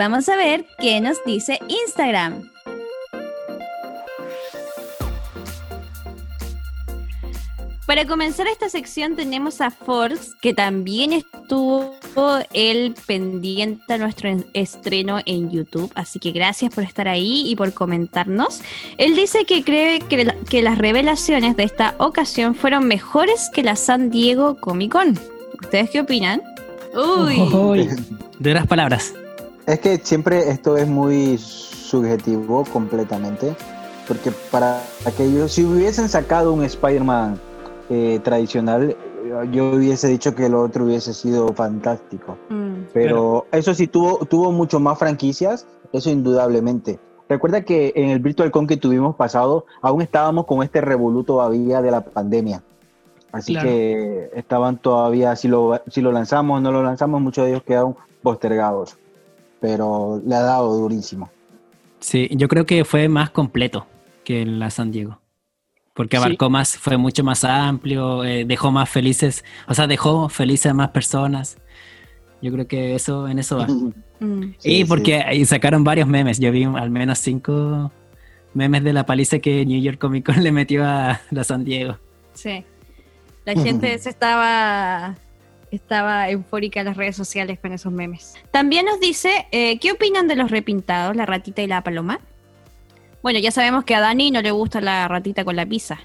[0.00, 2.50] Vamos a ver qué nos dice Instagram.
[7.86, 11.92] Para comenzar esta sección tenemos a Force, que también estuvo
[12.54, 17.74] el pendiente a nuestro estreno en YouTube, así que gracias por estar ahí y por
[17.74, 18.62] comentarnos.
[18.96, 23.76] Él dice que cree que, que las revelaciones de esta ocasión fueron mejores que la
[23.76, 25.18] San Diego Comic Con.
[25.60, 26.40] ¿Ustedes qué opinan?
[26.94, 27.86] Uy.
[28.38, 29.12] De las palabras.
[29.70, 33.54] Es que siempre esto es muy subjetivo completamente,
[34.08, 37.38] porque para aquellos, si hubiesen sacado un Spider-Man
[37.88, 38.96] eh, tradicional,
[39.52, 42.36] yo hubiese dicho que el otro hubiese sido fantástico.
[42.48, 42.86] Mm.
[42.92, 46.98] Pero eso sí tuvo, tuvo mucho más franquicias, eso indudablemente.
[47.28, 51.80] Recuerda que en el Virtual Con que tuvimos pasado, aún estábamos con este revoluto todavía
[51.80, 52.64] de la pandemia.
[53.30, 53.68] Así Claro.
[53.68, 57.62] que estaban todavía, si lo, si lo lanzamos o no lo lanzamos, muchos de ellos
[57.62, 58.98] quedaron postergados.
[59.60, 61.30] Pero le ha dado durísimo.
[62.00, 63.86] Sí, yo creo que fue más completo
[64.24, 65.20] que la San Diego.
[65.94, 66.22] Porque Sí.
[66.22, 70.74] abarcó más, fue mucho más amplio, eh, dejó más felices, o sea, dejó felices a
[70.74, 71.58] más personas.
[72.40, 73.66] Yo creo que eso, en eso va.
[74.22, 74.42] Mm.
[74.42, 76.38] y Sí, porque sacaron varios memes.
[76.38, 77.90] Yo vi al menos cinco
[78.52, 81.96] memes de la paliza que New York Comic Con le metió a la San Diego.
[82.34, 82.62] Sí.
[83.46, 85.16] La gente se estaba
[85.70, 88.34] estaba eufórica en las redes sociales con esos memes.
[88.50, 92.20] También nos dice, eh, ¿qué opinan de los repintados, la ratita y la paloma?
[93.22, 95.98] Bueno, ya sabemos que a Dani no le gusta la ratita con la pizza.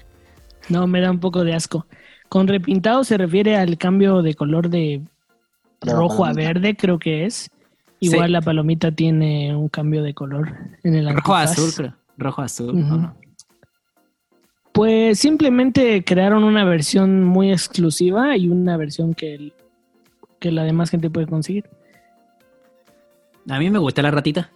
[0.68, 1.86] No, me da un poco de asco.
[2.28, 5.00] Con repintado se refiere al cambio de color de
[5.82, 7.48] la rojo a verde, creo que es.
[8.00, 8.32] Igual Sí.
[8.32, 10.52] la palomita tiene un cambio de color
[10.82, 11.52] en el Rojo antifaz.
[11.52, 11.94] azul, creo.
[12.18, 12.82] Rojo azul.
[12.84, 13.14] Ajá.
[14.76, 19.54] Pues simplemente crearon una versión muy exclusiva y una versión que, el-
[20.38, 21.64] que la demás gente puede conseguir.
[23.48, 24.50] A mí me gusta la ratita.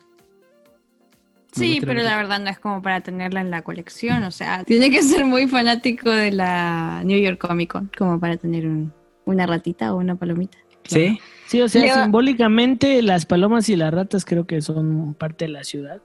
[1.57, 4.23] Me Sí, pero la verdad no es como para tenerla en la colección.
[4.25, 8.37] O sea, tiene que ser muy fanático de la New York Comic Con como para
[8.37, 8.93] tener un-
[9.25, 10.59] una ratita o una palomita.
[10.85, 11.19] Sí.
[11.47, 15.65] Sí, o sea, simbólicamente las palomas y las ratas creo que son parte de la
[15.65, 16.01] ciudad.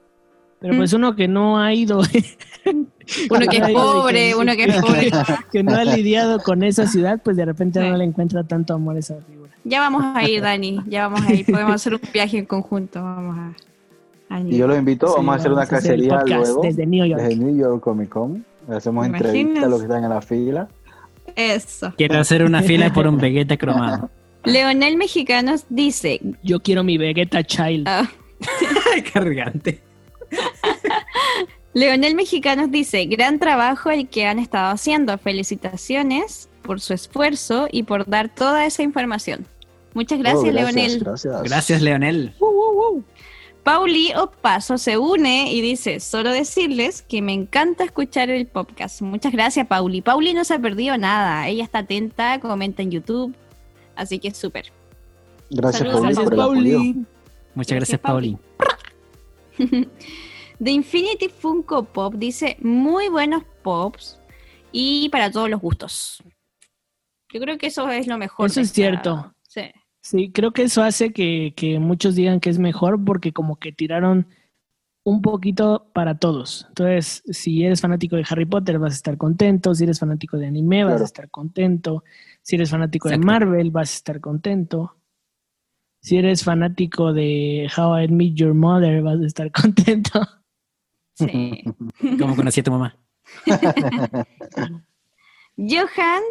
[0.60, 2.08] Pero pues uno que no ha ido, Uno
[3.50, 5.12] que es pobre, que- uno que es pobre.
[5.52, 7.88] que no ha lidiado con esa ciudad, pues de repente Sí.
[7.88, 9.52] no le encuentra tanto amor a esa figura.
[9.64, 10.80] Ya vamos a ir, Dani.
[10.88, 11.46] Ya vamos a ir.
[11.46, 13.02] Podemos hacer un viaje en conjunto.
[13.04, 13.54] Vamos a.
[14.36, 17.06] a New Y yo los invito, Sí, vamos a hacer una cacería luego desde New
[17.06, 17.22] York.
[17.22, 18.46] desde New York Comic Con.
[18.70, 20.68] Hacemos ¿Te entrevistas a los que están en la fila.
[21.36, 21.94] Eso.
[21.98, 24.10] Quiero hacer una fila por un Vegeta cromado.
[24.46, 26.22] Leonel Mexicanos dice.
[26.44, 27.88] Yo quiero mi Vegeta Child.
[27.88, 28.08] ah,
[29.14, 29.82] Cargante.
[31.74, 35.18] Leonel Mexicanos dice: Gran trabajo el que han estado haciendo.
[35.18, 39.46] Felicitaciones por su esfuerzo y por dar toda esa información.
[39.94, 41.00] Muchas gracias, Oh, Leonel.
[41.00, 41.44] Gracias.
[41.44, 42.34] Gracias, Leonel.
[43.64, 49.02] Pauli Opaso se une y dice, solo decirles que me encanta escuchar el podcast.
[49.02, 50.02] Muchas gracias, Pauli.
[50.02, 51.48] Pauli no se ha perdido nada.
[51.48, 53.36] Ella está atenta, comenta en YouTube.
[53.96, 54.72] Así que es súper.
[55.50, 56.02] Gracias, Saludos.
[56.02, 56.36] Pauli, Gracias.
[56.38, 57.06] Pauli.
[57.56, 58.38] Muchas Gracias, gracias, Pauli.
[60.64, 64.20] The Infinity Funko Pop dice, muy buenos pops
[64.72, 66.24] y para todos los gustos.
[67.34, 68.46] Yo creo que eso es lo mejor.
[68.48, 69.34] Eso es esta- cierto.
[69.48, 69.62] Sí.
[70.02, 73.72] Sí, creo que eso hace que, que muchos digan que es mejor porque como que
[73.72, 74.28] tiraron
[75.04, 76.66] un poquito para todos.
[76.70, 79.74] Entonces, si eres fanático de Harry Potter, vas a estar contento.
[79.76, 81.04] Si eres fanático de anime, vas Claro.
[81.04, 82.04] a estar contento.
[82.44, 83.22] Si eres fanático Exacto.
[83.22, 84.96] de Marvel, vas a estar contento.
[86.06, 90.22] Si eres fanático de How I Met Your Mother, vas a estar contento.
[91.16, 91.64] Sí.
[92.20, 92.96] ¿Cómo conocí a tu mamá?
[95.58, 96.22] Johan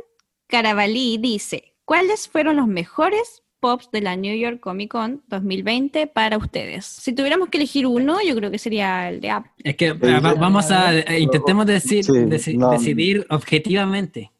[0.46, 6.36] Carabalí dice, ¿cuáles fueron los mejores pops de la New York Comic Con 2020 para
[6.38, 6.84] ustedes?
[6.86, 9.50] Si tuviéramos que elegir uno, yo creo que sería el de Apple.
[9.64, 12.70] Es que ah, va- vamos a, eh, intentemos decir, Sí, deci- no.
[12.70, 14.30] decidir objetivamente.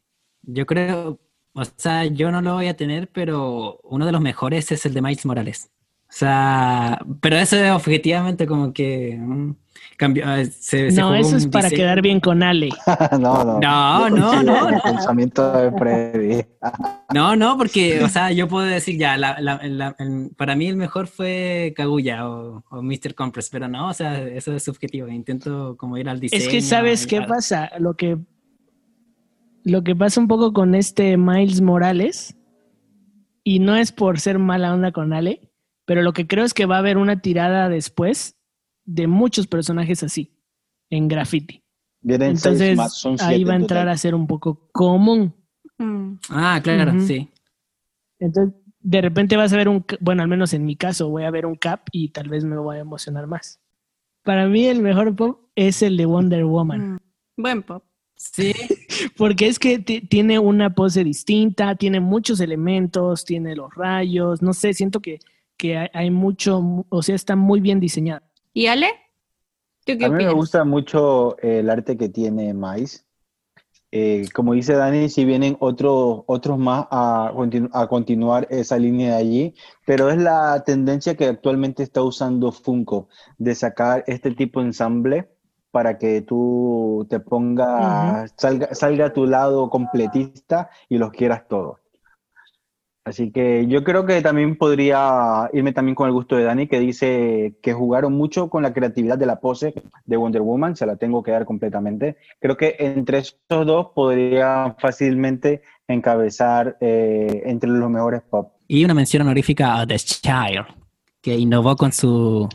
[0.43, 1.19] Yo creo,
[1.55, 4.93] o sea, yo no lo voy a tener, pero uno de los mejores es el
[4.93, 5.71] de Miles Morales.
[6.07, 9.51] O sea, pero eso es objetivamente como que mm,
[9.97, 11.81] cambió, eh, se, se no, eso es para diseño.
[11.83, 12.69] quedar bien con Ale.
[13.19, 13.59] no, no.
[13.59, 14.81] No, no, no, el no.
[14.81, 16.45] pensamiento de Freddy.
[17.13, 20.67] No, no, porque, o sea, yo puedo decir ya, la- la- la- el- para mí
[20.67, 23.13] el mejor fue Kaguya o, o Mr.
[23.15, 25.07] Compress, pero no, o sea, eso es subjetivo.
[25.07, 26.41] Intento como ir al diseño.
[26.41, 28.17] Es que sabes qué pasa, lo que
[29.65, 32.37] lo que pasa un poco con este Miles Morales
[33.43, 35.51] y no es por ser mala onda con Ale,
[35.85, 38.37] pero lo que creo es que va a haber una tirada después
[38.85, 40.31] de muchos personajes así
[40.91, 41.63] en graffiti.
[42.01, 43.93] Vienen seis Entonces más, son ahí va a en entrar total.
[43.93, 45.33] a ser un poco común.
[45.79, 46.13] Mm.
[46.29, 47.29] Ah, claro, sí.
[48.19, 51.31] Entonces de repente vas a ver un, bueno, al menos en mi caso voy a
[51.31, 53.59] ver un cap y tal vez me voy a emocionar más.
[54.21, 56.93] Para mí el mejor pop es el de Wonder Woman.
[56.93, 56.99] Mm.
[57.37, 57.83] Buen pop.
[58.15, 58.53] Sí,
[59.17, 64.53] Porque es que ti- tiene una pose distinta, tiene muchos elementos, tiene los rayos, no
[64.53, 65.19] sé, siento que,
[65.57, 68.21] que hay, hay mucho, o sea, está muy bien diseñado.
[68.53, 68.87] ¿Y Ale?
[69.85, 73.05] ¿Tú qué A mí me gusta mucho el arte que tiene Mais.
[73.91, 77.31] Eh, como dice Dani, si vienen otros otros más a,
[77.71, 79.53] a continuar esa línea de allí,
[79.85, 83.07] pero es la tendencia que actualmente está usando Funko
[83.37, 85.29] de sacar este tipo de ensamble
[85.75, 91.79] para que tú te pongas, salga, salga a tu lado completista y los quieras todos.
[93.03, 96.79] Así que yo creo que también podría irme también con el gusto de Dani, que
[96.79, 99.73] dice que jugaron mucho con la creatividad de la pose
[100.05, 102.15] de Wonder Woman, se la tengo que dar completamente.
[102.39, 108.53] Creo que entre esos dos podría fácilmente encabezar eh, entre los mejores pop.
[108.69, 110.67] Y una mención honorífica a The Child,
[111.21, 112.47] que innovó con su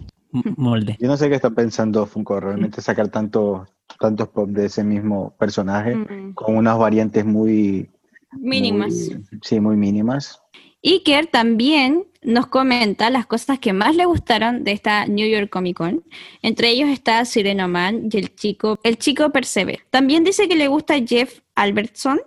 [0.56, 0.96] molde.
[1.00, 3.66] Yo no sé qué está pensando Funko, realmente sacar tanto,
[3.98, 6.34] tantos pop de ese mismo personaje, mm.
[6.34, 7.90] con unas variantes muy
[8.32, 9.10] Mínimas.
[9.42, 10.40] sí, muy mínimas.
[10.82, 15.76] Iker también nos comenta las cosas que más le gustaron de esta New York Comic
[15.76, 16.04] Con.
[16.42, 19.80] Entre ellos está Sireno Man y el chico, el chico Percebe.
[19.90, 22.20] También dice que le gusta Jeff Albertson,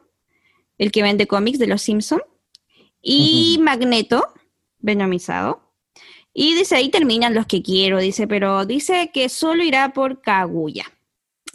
[0.78, 2.24] el que vende cómics de los Simpsons,
[3.02, 4.28] y Magneto,
[4.80, 5.63] venomizado.
[6.34, 10.86] Y dice, ahí terminan los que quiero, dice, pero dice que solo irá por Kaguya.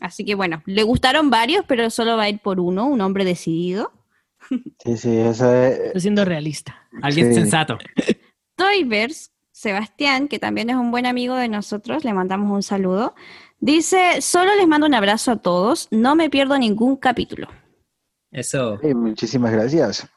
[0.00, 3.24] Así que bueno, le gustaron varios, pero solo va a ir por uno, un hombre
[3.24, 3.92] decidido.
[4.84, 5.78] Sí, sí, eso es.
[5.78, 6.86] Estoy siendo realista.
[7.02, 7.76] Alguien sensato.
[8.56, 13.14] Toyverse, Sebastián, que también es un buen amigo de nosotros, le mandamos un saludo.
[13.58, 17.48] Dice: Solo les mando un abrazo a todos, no me pierdo ningún capítulo.
[18.30, 18.78] Eso.
[18.94, 20.08] muchísimas gracias.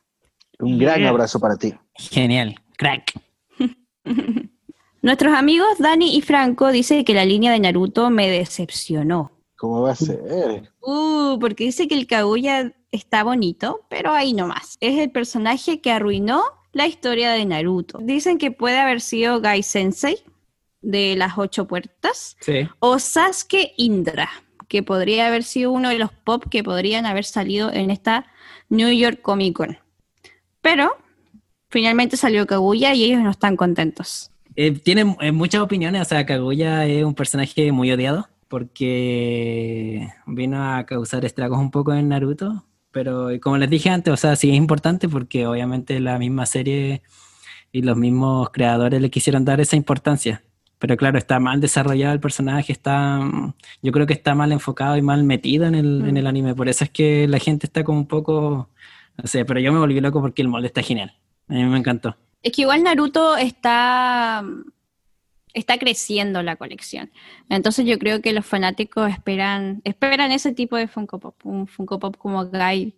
[0.60, 1.74] Un gran abrazo para ti.
[1.96, 3.14] Genial, crack.
[5.04, 9.32] Nuestros amigos Dani y Franco dicen que la línea de Naruto me decepcionó.
[9.58, 10.72] ¿Cómo va a ser?
[10.80, 14.78] Uh, porque dice que el Kaguya está bonito, pero ahí nomás.
[14.80, 17.98] Es el personaje que arruinó la historia de Naruto.
[18.00, 20.24] Dicen que puede haber sido Gai Sensei
[20.82, 22.38] de las ocho puertas
[22.78, 24.30] o Sasuke Indra,
[24.68, 28.28] que podría haber sido uno de los pop que podrían haber salido en esta
[28.70, 29.80] New York Comic Con.
[30.62, 30.96] Pero
[31.70, 34.32] finalmente salió Kaguya y ellos no están contentos.
[34.56, 40.62] Eh, tienen eh, muchas opiniones, o sea, Kaguya es un personaje muy odiado porque vino
[40.76, 44.50] a causar estragos un poco en Naruto, pero como les dije antes, o sea, sí
[44.50, 47.02] es importante porque obviamente la misma serie
[47.72, 50.44] y los mismos creadores le quisieron dar esa importancia.
[50.80, 53.22] Pero claro, está mal desarrollado el personaje, está,
[53.82, 56.28] yo creo que está mal enfocado y mal metido en el, en el mm.
[56.28, 56.56] anime.
[56.56, 58.70] Por eso es que la gente está como un poco,
[59.16, 61.14] no sé, pero yo me volví loco porque el molde está genial.
[61.48, 62.18] A mí me encantó.
[62.44, 64.44] Es que igual Naruto está
[65.54, 67.12] está creciendo la colección.
[67.50, 72.00] Entonces yo creo que los fanáticos esperan, esperan ese tipo de Funko Pop, un Funko
[72.00, 72.96] Pop como Guy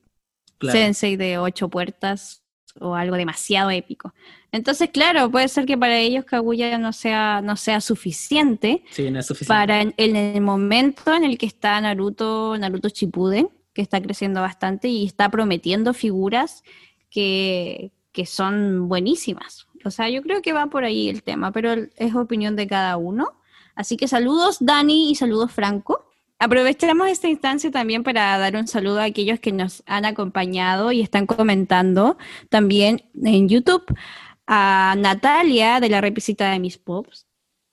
[0.61, 2.43] Sensei de ocho puertas
[2.79, 4.13] o algo demasiado épico.
[4.51, 9.19] Entonces, claro, puede ser que para ellos Kaguya no sea, no sea suficiente, sí, no
[9.19, 9.47] es suficiente.
[9.53, 14.87] para en, el momento en el que está Naruto, Naruto Shippuden, que está creciendo bastante
[14.87, 16.63] y está prometiendo figuras
[17.09, 19.67] que, que son buenísimas.
[19.83, 22.95] O sea, yo creo que va por ahí el tema, pero es opinión de cada
[22.95, 23.33] uno.
[23.75, 26.05] Así que saludos Dani y saludos Franco.
[26.39, 31.01] Aprovechamos esta instancia también para dar un saludo a aquellos que nos han acompañado y
[31.01, 32.17] están comentando
[32.49, 33.83] también en YouTube.
[34.45, 37.27] A Natalia de la repisita de mis pops.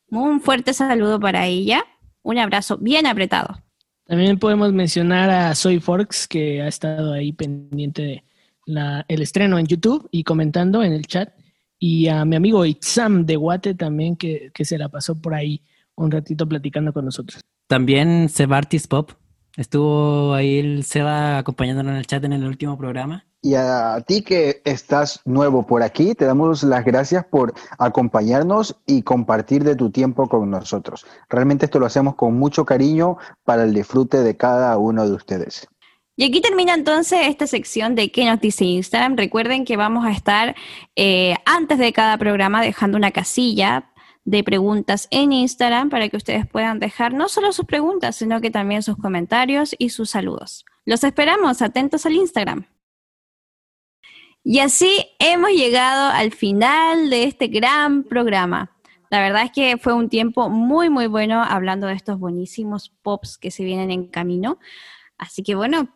[0.09, 1.85] Un fuerte saludo para ella.
[2.23, 3.61] Un abrazo bien apretado.
[4.05, 8.25] También podemos mencionar a Soy Forks, que ha estado ahí pendiente de
[8.67, 11.33] el estreno en YouTube y comentando en el chat
[11.79, 15.63] y a mi amigo Itzam de Guate también, que, se la pasó por ahí
[15.97, 17.41] un ratito platicando con nosotros.
[17.67, 19.13] También Sebartis Pop.
[19.57, 23.25] Estuvo ahí el Seba acompañándonos en el chat en el último programa.
[23.43, 29.03] Y a ti que estás nuevo por aquí, te damos las gracias por acompañarnos y
[29.03, 31.07] compartir de tu tiempo con nosotros.
[31.31, 35.67] Realmente esto lo hacemos con mucho cariño para el disfrute de cada uno de ustedes.
[36.21, 39.17] Y aquí termina entonces esta sección de qué nos dice Instagram.
[39.17, 40.55] Recuerden que vamos a estar
[40.95, 43.91] eh, antes de cada programa dejando una casilla
[44.25, 48.51] de preguntas en Instagram para que ustedes puedan dejar no solo sus preguntas, sino que
[48.51, 50.67] también sus comentarios y sus saludos.
[50.85, 52.67] Los esperamos, atentos al Instagram.
[54.45, 58.77] Y así hemos llegado al final de este gran programa.
[59.09, 63.39] La verdad es que fue un tiempo muy, muy bueno hablando de estos buenísimos pops
[63.39, 64.59] que se vienen en camino.
[65.17, 65.89] Así que bueno,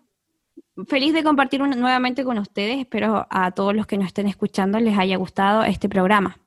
[0.86, 2.78] feliz de compartir nuevamente con ustedes.
[2.78, 6.38] Espero a todos los que nos estén escuchando les haya gustado este programa.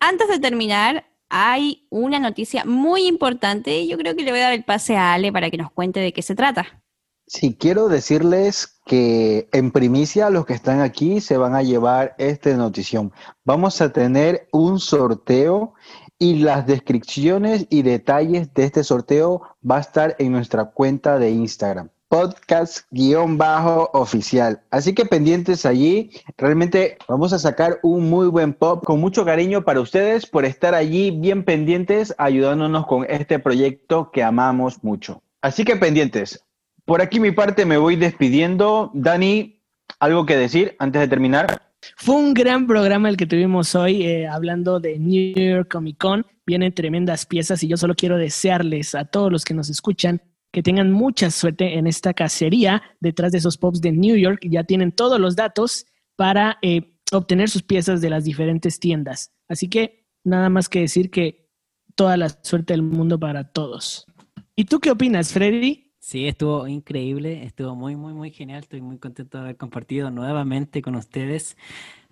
[0.00, 4.44] Antes de terminar, hay una noticia muy importante y yo creo que le voy a
[4.44, 6.82] dar el pase a Ale para que nos cuente de qué se trata.
[7.28, 12.54] Sí, quiero decirles que en primicia los que están aquí se van a llevar esta
[12.54, 13.12] notición.
[13.44, 15.74] Vamos a tener un sorteo
[16.18, 21.30] y las descripciones y detalles de este sorteo va a estar en nuestra cuenta de
[21.30, 21.90] Instagram.
[22.08, 24.60] Podcast-oficial.
[24.70, 26.10] Así que pendientes allí.
[26.36, 30.74] Realmente vamos a sacar un muy buen pop con mucho cariño para ustedes por estar
[30.74, 35.22] allí bien pendientes, ayudándonos con este proyecto que amamos mucho.
[35.40, 36.44] Así que pendientes.
[36.84, 38.90] Por aquí mi parte me voy despidiendo.
[38.94, 39.60] Dani,
[39.98, 41.62] ¿algo que decir antes de terminar?
[41.96, 46.26] Fue un gran programa el que tuvimos hoy eh, hablando de New York Comic Con.
[46.46, 50.20] Vienen tremendas piezas y yo solo quiero desearles a todos los que nos escuchan
[50.56, 54.40] que tengan mucha suerte en esta cacería detrás de esos pops de New York.
[54.48, 55.84] Ya tienen todos los datos
[56.16, 59.34] para eh, obtener sus piezas de las diferentes tiendas.
[59.48, 61.50] Así que nada más que decir que
[61.94, 64.06] toda la suerte del mundo para todos.
[64.54, 65.92] ¿Y tú qué opinas, Freddy?
[65.98, 68.60] Sí, estuvo increíble, estuvo muy, muy, muy genial.
[68.60, 71.58] Estoy muy contento de haber compartido nuevamente con ustedes,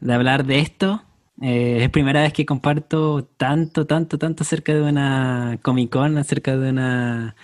[0.00, 1.02] de hablar de esto.
[1.40, 6.58] Eh, es primera vez que comparto tanto, tanto, tanto acerca de una Comic Con, acerca
[6.58, 7.36] de una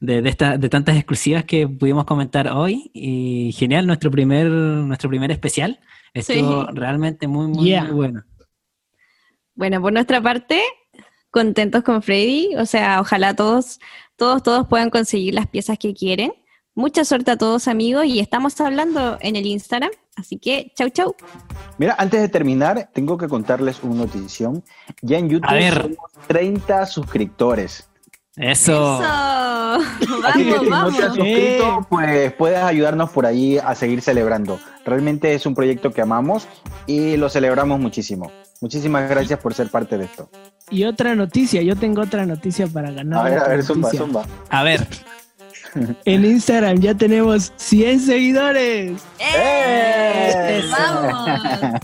[0.00, 2.90] de, de, esta, de tantas exclusivas que pudimos comentar hoy.
[2.94, 5.80] Y genial, nuestro primer, nuestro primer especial.
[6.14, 8.24] Estuvo realmente muy, muy, muy bueno.
[9.54, 10.62] Bueno, por nuestra parte,
[11.30, 12.56] contentos con Freddy.
[12.56, 13.80] O sea, ojalá todos,
[14.16, 16.32] todos, todos puedan conseguir las piezas que quieren.
[16.74, 21.16] Mucha suerte a todos amigos y estamos hablando en el Instagram, así que chau chau.
[21.78, 24.62] Mira, antes de terminar, tengo que contarles una notición.
[25.00, 27.88] Ya en YouTube tenemos 30 suscriptores.
[28.36, 29.00] Eso.
[30.22, 30.92] Vamos, vamos.
[30.92, 34.58] No te has suscrito, pues puedes ayudarnos por ahí a seguir celebrando.
[34.84, 36.48] Realmente es un proyecto que amamos
[36.86, 38.30] y lo celebramos muchísimo.
[38.60, 40.30] Muchísimas gracias por ser parte de esto.
[40.70, 43.26] Y otra noticia, yo tengo otra noticia para ganar.
[43.26, 44.24] A ver, a ver, zumba, zumba.
[44.48, 44.86] A ver.
[46.04, 49.02] En Instagram ya tenemos 100 seguidores.
[49.18, 50.62] ¡Eh!
[50.70, 51.80] ¡Vamos!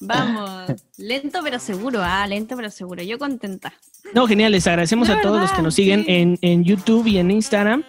[0.00, 0.72] Vamos.
[0.98, 3.02] Lento pero seguro, ah, lento pero seguro.
[3.02, 3.72] Yo contenta.
[4.14, 7.30] No, genial, les agradecemos a todos los que nos siguen en, en, YouTube y en
[7.30, 7.84] Instagram,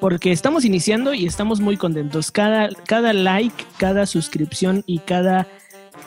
[0.00, 2.30] porque estamos iniciando y estamos muy contentos.
[2.30, 5.48] Cada, cada like, cada suscripción y cada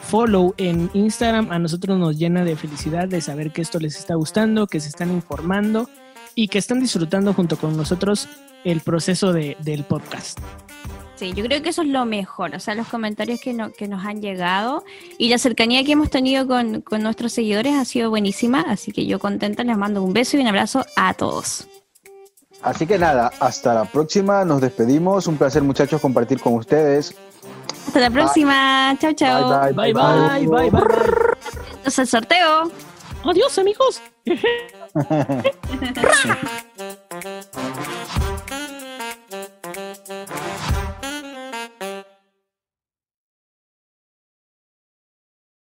[0.04, 4.16] follow en Instagram a nosotros nos llena de felicidad de saber que esto les está
[4.16, 5.90] gustando, que se están informando
[6.36, 8.28] y que están disfrutando junto con nosotros
[8.64, 10.40] el proceso de, del podcast.
[11.16, 13.88] Sí, yo creo que eso es lo mejor, o sea, los comentarios que, no, que
[13.88, 14.84] nos han llegado
[15.18, 19.06] y la cercanía que hemos tenido con, con nuestros seguidores ha sido buenísima, así que
[19.06, 21.68] yo contenta, les mando un beso y un abrazo a todos.
[22.62, 27.16] Así que nada, hasta la próxima, nos despedimos, un placer muchachos compartir con ustedes.
[27.88, 29.74] Hasta la próxima, chao chao.
[29.74, 30.70] Bye bye, bye, bye, bye.
[30.72, 30.82] bye.
[31.78, 32.72] Entonces el sorteo.
[33.24, 34.02] Adiós amigos.
[34.96, 36.75] 嘿嘿嘿嘿嘿